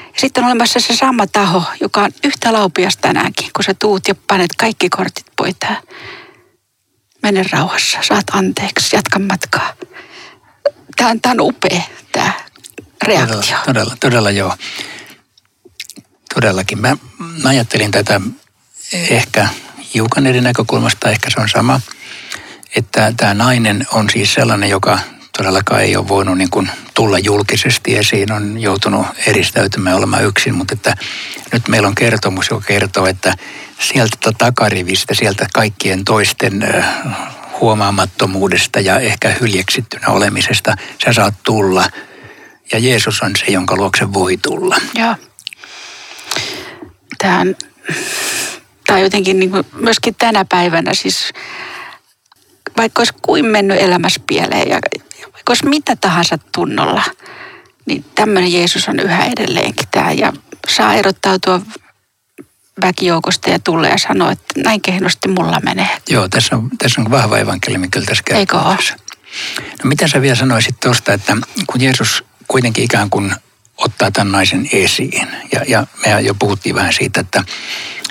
Ja 0.05 0.21
sitten 0.21 0.43
on 0.43 0.49
olemassa 0.49 0.79
se 0.79 0.95
sama 0.95 1.27
taho, 1.27 1.63
joka 1.81 2.01
on 2.01 2.11
yhtä 2.23 2.53
laupias 2.53 2.97
tänäänkin, 2.97 3.49
kun 3.55 3.63
sä 3.63 3.73
tuut 3.73 4.07
ja 4.07 4.15
panet 4.27 4.55
kaikki 4.57 4.89
kortit 4.89 5.25
poitaan 5.35 5.77
mene 7.23 7.45
rauhassa, 7.51 7.97
saat 8.01 8.25
anteeksi, 8.31 8.95
jatka 8.95 9.19
matkaa. 9.19 9.73
Tämä 10.95 11.09
on, 11.09 11.21
tämä 11.21 11.31
on 11.31 11.41
upea, 11.41 11.81
tämä 12.11 12.33
reaktio. 13.03 13.35
Todella, 13.37 13.65
todella, 13.65 13.95
todella 13.99 14.31
joo. 14.31 14.55
Todellakin. 16.35 16.81
Mä, 16.81 16.97
mä 17.43 17.49
ajattelin 17.49 17.91
tätä 17.91 18.21
ehkä 18.93 19.47
hiukan 19.93 20.28
eri 20.28 20.41
näkökulmasta, 20.41 21.10
ehkä 21.10 21.30
se 21.30 21.41
on 21.41 21.50
sama, 21.50 21.82
että 22.76 23.13
tämä 23.17 23.34
nainen 23.34 23.88
on 23.91 24.10
siis 24.10 24.34
sellainen, 24.34 24.69
joka 24.69 25.00
todellakaan 25.38 25.82
ei 25.82 25.95
ole 25.95 26.08
voinut 26.08 26.38
niin 26.38 26.50
kuin 26.50 26.69
tulla 26.93 27.19
julkisesti 27.19 27.97
esiin, 27.97 28.32
on 28.32 28.60
joutunut 28.62 29.08
eristäytymään 29.28 29.95
olemaan 29.95 30.26
yksin, 30.26 30.56
mutta 30.56 30.73
että 30.73 30.95
nyt 31.54 31.67
meillä 31.67 31.88
on 31.88 31.95
kertomus, 31.95 32.50
joka 32.50 32.65
kertoo, 32.65 33.06
että 33.06 33.34
sieltä 33.80 34.32
takarivistä, 34.38 35.13
sieltä 35.13 35.47
kaikkien 35.54 36.06
toisten 36.06 36.63
huomaamattomuudesta 37.62 38.80
ja 38.80 39.00
ehkä 39.00 39.36
hyljeksittynä 39.41 40.08
olemisesta 40.08 40.76
sä 41.06 41.13
saat 41.13 41.34
tulla. 41.43 41.89
Ja 42.71 42.80
Jeesus 42.80 43.21
on 43.21 43.32
se, 43.36 43.45
jonka 43.52 43.76
luokse 43.76 44.13
voi 44.13 44.38
tulla. 44.38 44.78
Joo. 44.93 45.15
Tämä 47.17 47.45
on 48.93 49.02
jotenkin 49.02 49.39
niin 49.39 49.52
kuin 49.52 49.65
myöskin 49.73 50.15
tänä 50.15 50.45
päivänä 50.45 50.93
siis, 50.93 51.34
vaikka 52.78 53.00
olisi 53.00 53.13
kuin 53.21 53.45
mennyt 53.45 53.82
elämässä 53.82 54.21
pieleen 54.28 54.69
ja 54.69 54.80
vaikka 55.34 55.52
olisi 55.52 55.65
mitä 55.65 55.95
tahansa 55.95 56.38
tunnolla, 56.52 57.04
niin 57.86 58.06
tämmöinen 58.15 58.54
Jeesus 58.54 58.89
on 58.89 59.00
yhä 59.00 59.26
edelleenkin 59.26 59.88
tämä 59.91 60.12
ja 60.12 60.34
saa 60.67 60.93
erottautua 60.93 61.62
väkijoukosta 62.82 63.50
ja 63.50 63.60
tulee 63.60 63.91
ja 63.91 63.97
sanoo, 63.97 64.30
että 64.30 64.62
näin 64.63 64.82
kehnosti 64.82 65.28
mulla 65.28 65.60
menee. 65.63 65.97
Joo, 66.10 66.28
tässä 66.28 66.56
on, 66.56 66.69
tässä 66.78 67.02
on 67.02 67.12
vahva 67.12 67.38
evankeliumi 67.38 67.88
kyllä 67.88 68.06
tässä 68.06 68.23
Eikö 68.30 68.58
ole? 68.58 68.78
No 69.84 69.89
mitä 69.89 70.08
sä 70.08 70.21
vielä 70.21 70.36
sanoisit 70.36 70.80
tuosta, 70.80 71.13
että 71.13 71.38
kun 71.67 71.82
Jeesus 71.82 72.23
kuitenkin 72.47 72.84
ikään 72.84 73.10
kuin 73.10 73.36
ottaa 73.78 74.12
tämän 74.12 74.32
naisen 74.32 74.69
esiin, 74.71 75.28
ja, 75.52 75.62
ja 75.67 75.88
me 76.06 76.21
jo 76.21 76.36
puhuttiin 76.36 76.76
vähän 76.76 76.93
siitä, 76.93 77.19
että, 77.19 77.43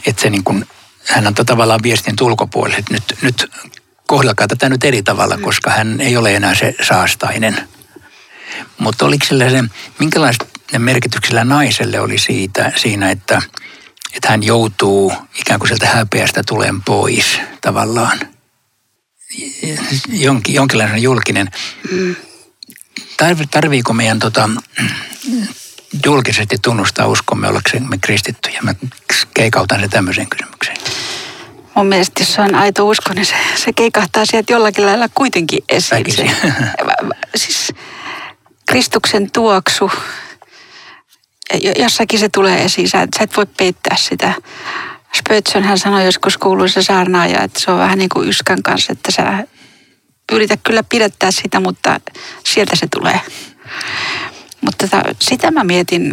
että 0.07 0.23
se 0.23 0.31
niin 0.31 0.45
kuin, 0.45 0.67
hän 1.05 1.27
antaa 1.27 1.45
tavallaan 1.45 1.83
viestin 1.83 2.15
ulkopuolelle, 2.21 2.79
että 2.79 2.95
nyt, 2.95 3.19
nyt 3.23 3.51
kohdelkaa 4.07 4.47
tätä 4.49 4.69
nyt 4.69 4.85
eri 4.85 5.03
tavalla, 5.03 5.37
mm. 5.37 5.43
koska 5.43 5.71
hän 5.71 6.01
ei 6.01 6.17
ole 6.17 6.37
enää 6.37 6.55
se 6.55 6.75
saastainen. 6.83 7.69
Mutta 8.79 9.07
oliko 9.07 9.27
sillä 9.27 9.51
se, 9.51 9.65
minkälaista 9.99 10.47
merkityksellä 10.79 11.45
naiselle 11.45 12.01
oli 12.01 12.19
siitä, 12.19 12.73
siinä, 12.77 13.11
että– 13.11 13.43
että 14.17 14.29
hän 14.29 14.43
joutuu 14.43 15.13
ikään 15.41 15.61
kuin 15.61 15.69
sieltä 15.69 15.87
häpeästä 15.87 16.43
tulen 16.47 16.83
pois 16.83 17.41
tavallaan. 17.61 18.21
Jonkin, 20.09 20.55
jonkinlainen 20.55 21.03
julkinen. 21.03 21.51
Mm. 21.91 22.17
Tarviiko 23.51 23.93
meidän 23.93 24.19
tota, 24.19 24.51
julkisesti 26.05 26.57
tunnustaa 26.63 27.07
uskomme 27.07 27.49
ollaksemme 27.49 27.99
kristittyjä? 28.01 28.61
Mä 28.63 28.75
keikautan 29.35 29.81
se 29.81 29.89
tämmöiseen 29.89 30.27
kysymykseen. 30.29 30.77
Mun 31.75 31.87
mielestä 31.87 32.23
jos 32.23 32.35
se 32.35 32.41
on 32.41 32.55
aito 32.55 32.89
usko, 32.89 33.15
niin 33.15 33.27
se, 33.27 33.35
se 33.55 33.73
keikahtaa 33.73 34.27
sieltä 34.27 34.53
jollakin 34.53 34.87
lailla 34.87 35.09
kuitenkin 35.15 35.65
esiin. 35.69 36.13
Se, 36.13 36.31
siis 37.37 37.73
Kristuksen 38.71 39.31
tuoksu, 39.31 39.91
jossakin 41.79 42.19
se 42.19 42.29
tulee 42.29 42.65
esiin. 42.65 42.89
Sä, 42.89 42.99
sä 43.19 43.25
et 43.25 43.37
voi 43.37 43.47
peittää 43.47 43.97
sitä. 43.97 44.33
Spötsön 45.17 45.63
hän 45.63 45.79
sanoi 45.79 46.05
joskus 46.05 46.39
kuuluisa 46.39 46.83
saarnaaja, 46.83 47.43
että 47.43 47.61
se 47.61 47.71
on 47.71 47.79
vähän 47.79 47.99
niin 47.99 48.09
kuin 48.09 48.29
yskän 48.29 48.63
kanssa, 48.63 48.93
että 48.93 49.13
sä 49.13 49.47
yritä 50.33 50.57
kyllä 50.57 50.83
pidättää 50.83 51.31
sitä, 51.31 51.61
mutta 51.61 52.01
sieltä 52.45 52.77
se 52.77 52.87
tulee. 52.95 53.21
Mutta 54.61 54.89
tota, 54.89 55.03
sitä 55.21 55.51
mä 55.51 55.65
mietin, 55.65 56.13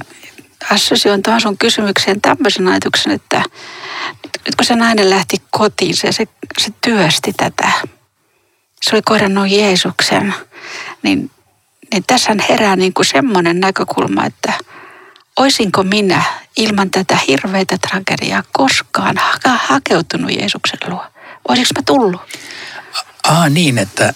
assosioin 0.72 1.24
tuohon 1.24 1.42
sun 1.42 1.58
kysymykseen 1.58 2.22
tämmöisen 2.22 2.68
ajatuksen, 2.68 3.12
että 3.12 3.44
nyt 4.46 4.56
kun 4.58 4.66
se 4.66 4.76
nainen 4.76 5.10
lähti 5.10 5.38
kotiin, 5.52 5.96
se, 5.96 6.12
se, 6.12 6.28
se 6.62 6.72
työsti 6.82 7.34
tätä. 7.34 7.72
Se 8.84 8.96
oli 8.96 9.02
kohdannut 9.06 9.50
Jeesuksen. 9.50 10.34
Niin, 11.04 11.32
niin 11.94 12.04
tässä 12.08 12.36
herää 12.50 12.76
niin 12.76 12.94
kuin 12.94 13.06
semmoinen 13.06 13.60
näkökulma, 13.60 14.26
että 14.26 14.54
oisinko 15.40 15.84
minä 15.84 16.24
ilman 16.58 16.92
tätä 16.92 17.18
hirveitä 17.28 17.78
tragediaa 17.78 18.44
koskaan 18.52 19.18
ha- 19.18 19.58
hakeutunut 19.58 20.32
Jeesuksen 20.32 20.80
luo? 20.88 21.06
Olisiko 21.48 21.80
mä 21.80 21.84
tullut? 21.86 22.22
Ah 23.24 23.50
niin, 23.50 23.78
että... 23.78 24.14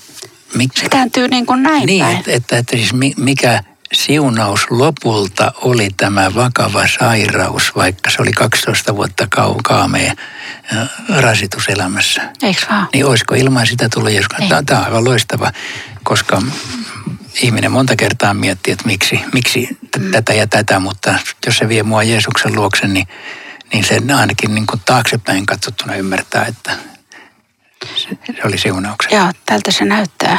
Mik... 0.56 0.72
Se 0.78 0.90
kääntyy 0.90 1.28
niin 1.28 1.46
kuin 1.46 1.64
näin 1.64 1.86
Niin, 1.86 2.06
päin. 2.06 2.18
että, 2.18 2.32
että, 2.32 2.58
että 2.58 2.78
siis 2.78 2.94
mikä 3.18 3.64
siunaus 3.94 4.66
lopulta 4.70 5.52
oli 5.56 5.90
tämä 5.98 6.36
vakava 6.36 6.88
sairaus, 7.00 7.76
vaikka 7.76 8.10
se 8.10 8.22
oli 8.22 8.32
12 8.32 8.96
vuotta 8.96 9.28
kaamea 9.64 10.14
rasitus 11.10 11.68
elämässä. 11.70 12.34
Eikö 12.42 12.62
vaan? 12.70 12.88
Niin 12.94 13.06
olisiko 13.06 13.36
ilman 13.36 13.68
sitä 13.68 13.90
tullut 13.90 14.12
Jeesus? 14.12 14.30
Tämä 14.66 14.80
on 14.80 14.86
aivan 14.86 15.06
loistava, 15.06 15.52
koska 16.04 16.42
ihminen 17.42 17.72
monta 17.72 17.96
kertaa 17.96 18.34
miettii, 18.34 18.72
että 18.72 18.88
miksi, 18.88 19.22
miksi 19.34 19.78
mm. 19.98 20.12
tätä 20.12 20.34
ja 20.34 20.48
tätä, 20.48 20.80
mutta 20.80 21.16
jos 21.46 21.58
se 21.58 21.70
vie 21.70 21.84
mua 21.84 22.04
Jeesuksen 22.04 22.56
luokse, 22.56 22.88
niin, 22.88 23.08
niin 23.74 23.84
se 23.84 24.02
ainakin 24.20 24.56
niin 24.56 24.68
kuin 24.68 24.82
taaksepäin 24.86 25.46
katsottuna 25.46 25.96
ymmärtää, 25.96 26.46
että 26.46 26.72
se, 27.96 28.10
se 28.26 28.42
oli 28.44 28.58
siunauksen. 28.58 29.18
Joo, 29.18 29.32
tältä 29.46 29.72
se 29.72 29.86
näyttää. 29.86 30.38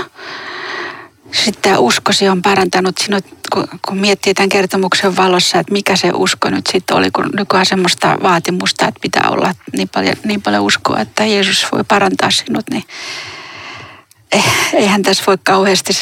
Sitten 1.45 1.63
tämä 1.63 1.79
uskosi 1.79 2.29
on 2.29 2.43
parantanut 2.43 2.99
sinut, 2.99 3.25
kun, 3.53 3.69
kun 3.89 3.99
miettii 3.99 4.35
tämän 4.35 4.49
kertomuksen 4.49 5.17
valossa, 5.17 5.59
että 5.59 5.73
mikä 5.73 5.97
se 5.97 6.11
usko 6.15 6.51
nyt 6.51 6.67
sitten 6.73 6.97
oli, 6.97 7.11
kun 7.11 7.31
nykyään 7.37 7.67
semmoista 7.67 8.19
vaatimusta, 8.23 8.89
että 8.89 9.01
pitää 9.01 9.31
olla 9.31 9.55
niin 9.77 9.89
paljon, 9.89 10.17
niin 10.25 10.43
paljon 10.43 10.63
uskoa, 10.63 11.01
että 11.01 11.25
Jeesus 11.25 11.67
voi 11.73 11.85
parantaa 11.85 12.31
sinut, 12.31 12.65
niin 12.71 12.85
eihän 14.73 15.03
tässä 15.03 15.25
voi 15.27 15.39
kauheasti 15.45 15.93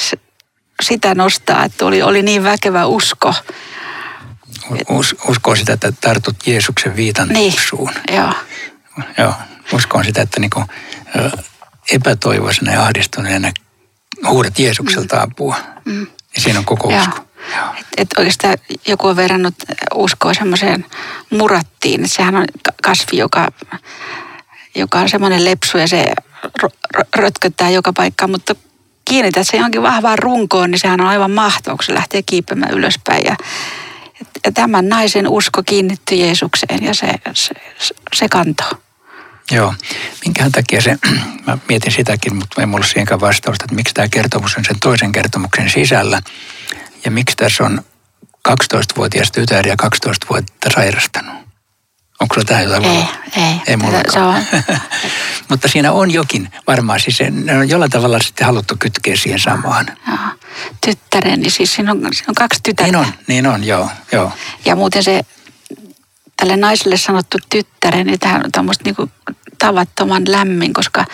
sitä 0.82 1.14
nostaa, 1.14 1.64
että 1.64 1.86
oli, 1.86 2.02
oli 2.02 2.22
niin 2.22 2.44
väkevä 2.44 2.86
usko. 2.86 3.34
Us, 4.88 5.16
uskoo 5.28 5.56
sitä, 5.56 5.72
että 5.72 5.92
tartut 6.00 6.46
Jeesuksen 6.46 6.96
viitan 6.96 7.28
niin, 7.28 7.54
suun. 7.68 7.92
Joo. 8.12 8.32
Joo, 9.18 9.34
uskon 9.72 10.04
sitä, 10.04 10.22
että 10.22 10.40
niin 10.40 10.50
kuin, 10.50 10.66
epätoivoisena 11.92 12.72
ja 12.72 12.82
ahdistuneena 12.82 13.52
huudat 14.28 14.58
Jeesukselta 14.58 15.22
apua. 15.22 15.56
Mm. 15.84 16.06
Ja 16.36 16.42
siinä 16.42 16.58
on 16.58 16.64
koko 16.64 16.90
Joo. 16.90 17.00
usko. 17.00 17.18
Et, 17.78 17.86
et 17.96 18.08
oikeastaan 18.18 18.58
joku 18.88 19.08
on 19.08 19.16
verrannut 19.16 19.54
uskoa 19.94 20.34
semmoiseen 20.34 20.84
murattiin. 21.30 22.04
Että 22.04 22.16
sehän 22.16 22.36
on 22.36 22.44
kasvi, 22.82 23.16
joka, 23.16 23.48
joka 24.74 24.98
on 24.98 25.08
semmoinen 25.08 25.44
lepsu 25.44 25.78
ja 25.78 25.88
se 25.88 26.12
rötköttää 27.16 27.70
joka 27.70 27.92
paikkaan, 27.92 28.30
mutta 28.30 28.54
kiinnität 29.04 29.46
se 29.46 29.56
johonkin 29.56 29.82
vahvaan 29.82 30.18
runkoon, 30.18 30.70
niin 30.70 30.78
sehän 30.78 31.00
on 31.00 31.06
aivan 31.06 31.30
mahtava, 31.30 31.76
kun 31.76 31.84
se 31.84 31.94
lähtee 31.94 32.22
kiipemään 32.22 32.74
ylöspäin. 32.74 33.24
Ja, 33.24 33.36
ja 34.44 34.52
tämän 34.52 34.88
naisen 34.88 35.28
usko 35.28 35.62
kiinnittyi 35.66 36.20
Jeesukseen 36.20 36.84
ja 36.84 36.94
se, 36.94 37.14
se, 37.34 37.54
se 38.14 38.28
kantoi. 38.28 38.70
Joo. 39.50 39.74
Minkähän 40.24 40.52
takia 40.52 40.80
se, 40.80 40.96
mä 41.46 41.58
mietin 41.68 41.92
sitäkin, 41.92 42.36
mutta 42.36 42.60
ei 42.60 42.66
mulla 42.66 42.86
siihenkään 42.86 43.20
vastausta, 43.20 43.64
että 43.64 43.74
miksi 43.74 43.94
tämä 43.94 44.08
kertomus 44.08 44.56
on 44.56 44.64
sen 44.64 44.80
toisen 44.80 45.12
kertomuksen 45.12 45.70
sisällä. 45.70 46.20
Ja 47.04 47.10
miksi 47.10 47.36
tässä 47.36 47.64
on 47.64 47.84
12-vuotias 48.48 49.32
tytär 49.32 49.68
ja 49.68 49.76
12 49.76 50.26
vuotta 50.30 50.68
sairastanut. 50.74 51.46
Onko 52.20 52.34
sulla 52.34 52.44
tähän 52.44 52.64
jotain 52.64 52.84
Ei, 52.84 53.04
ei. 53.36 53.60
Ei 53.66 53.76
mulla 53.76 53.98
Mutta 55.48 55.68
siinä 55.68 55.92
on 55.92 56.10
jokin 56.10 56.48
varmaan, 56.66 57.00
siis 57.00 57.18
ne 57.30 57.58
on 57.58 57.68
jollain 57.68 57.90
tavalla 57.90 58.18
sitten 58.20 58.46
haluttu 58.46 58.76
kytkeä 58.78 59.16
siihen 59.16 59.40
samaan. 59.40 59.86
Joo. 60.08 60.16
Tyttäreni, 60.86 61.50
siis 61.50 61.74
siinä 61.74 61.90
on, 61.90 61.98
siinä 61.98 62.28
on 62.28 62.34
kaksi 62.34 62.60
tytärtä. 62.62 62.92
Niin 62.92 62.96
on, 62.96 63.12
niin 63.26 63.46
on, 63.46 63.64
joo, 63.64 63.90
joo. 64.12 64.32
Ja 64.64 64.76
muuten 64.76 65.02
se 65.02 65.22
tälle 66.36 66.56
naiselle 66.56 66.96
sanottu 66.96 67.38
tyttäreni, 67.50 68.04
niin 68.04 68.20
tähän 68.20 68.44
on 68.44 68.52
tämmöistä 68.52 68.84
niin 68.84 69.10
tavattoman 69.58 70.22
lämmin, 70.28 70.72
koska 70.72 71.04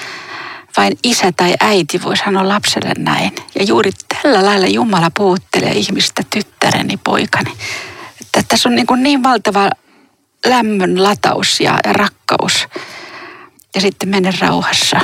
vain 0.76 0.98
isä 1.02 1.32
tai 1.32 1.54
äiti 1.60 2.02
voi 2.02 2.16
sanoa 2.16 2.48
lapselle 2.48 2.92
näin. 2.98 3.34
Ja 3.58 3.64
juuri 3.64 3.90
tällä 4.08 4.44
lailla 4.44 4.66
Jumala 4.66 5.10
puhuttelee 5.16 5.72
ihmistä 5.72 6.22
tyttäreni, 6.30 6.96
poikani. 6.96 7.52
Että 8.20 8.42
tässä 8.48 8.68
on 8.68 8.74
niin, 8.74 8.86
kuin 8.86 9.02
niin 9.02 9.22
valtava 9.22 9.70
lämmön 10.46 11.02
lataus 11.02 11.60
ja, 11.60 11.78
ja 11.84 11.92
rakkaus. 11.92 12.66
Ja 13.74 13.80
sitten 13.80 14.08
mene 14.08 14.32
rauhassa. 14.40 15.00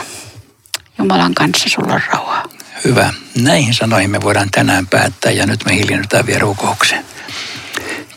Jumalan 0.98 1.35
kanssa 1.35 1.68
sulla 1.68 1.94
on 1.94 2.00
rauha. 2.12 2.42
Hyvä. 2.85 3.12
Näihin 3.42 3.74
sanoihin 3.74 4.11
me 4.11 4.20
voidaan 4.20 4.50
tänään 4.50 4.87
päättää 4.87 5.33
ja 5.33 5.46
nyt 5.46 5.64
me 5.64 5.76
hiljennytään 5.76 6.26
vielä 6.26 6.38
rukoukseen. 6.38 7.04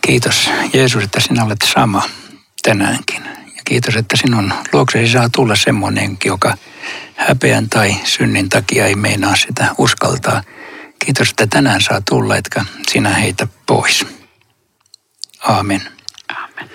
Kiitos 0.01 0.49
Jeesus, 0.73 1.03
että 1.03 1.19
sinä 1.19 1.43
olet 1.43 1.61
sama 1.73 2.09
tänäänkin. 2.63 3.23
Ja 3.25 3.61
kiitos, 3.65 3.95
että 3.95 4.17
sinun 4.17 4.53
luoksesi 4.73 5.11
saa 5.11 5.29
tulla 5.29 5.55
semmoinen, 5.55 6.17
joka 6.25 6.57
häpeän 7.15 7.69
tai 7.69 7.95
synnin 8.03 8.49
takia 8.49 8.85
ei 8.85 8.95
meinaa 8.95 9.35
sitä 9.35 9.75
uskaltaa. 9.77 10.43
Kiitos, 11.05 11.29
että 11.29 11.47
tänään 11.47 11.81
saa 11.81 12.01
tulla, 12.09 12.37
etkä 12.37 12.65
sinä 12.91 13.09
heitä 13.09 13.47
pois. 13.65 14.05
Aamen. 15.39 15.81
Aamen. 16.29 16.69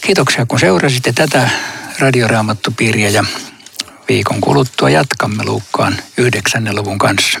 Kiitoksia, 0.00 0.46
kun 0.46 0.60
seurasitte 0.60 1.12
tätä 1.12 1.50
radioraamattupiiriä 1.98 3.08
ja 3.08 3.24
viikon 4.08 4.40
kuluttua 4.40 4.90
jatkamme 4.90 5.44
Luukkaan 5.44 5.96
yhdeksännen 6.16 6.76
luvun 6.76 6.98
kanssa. 6.98 7.40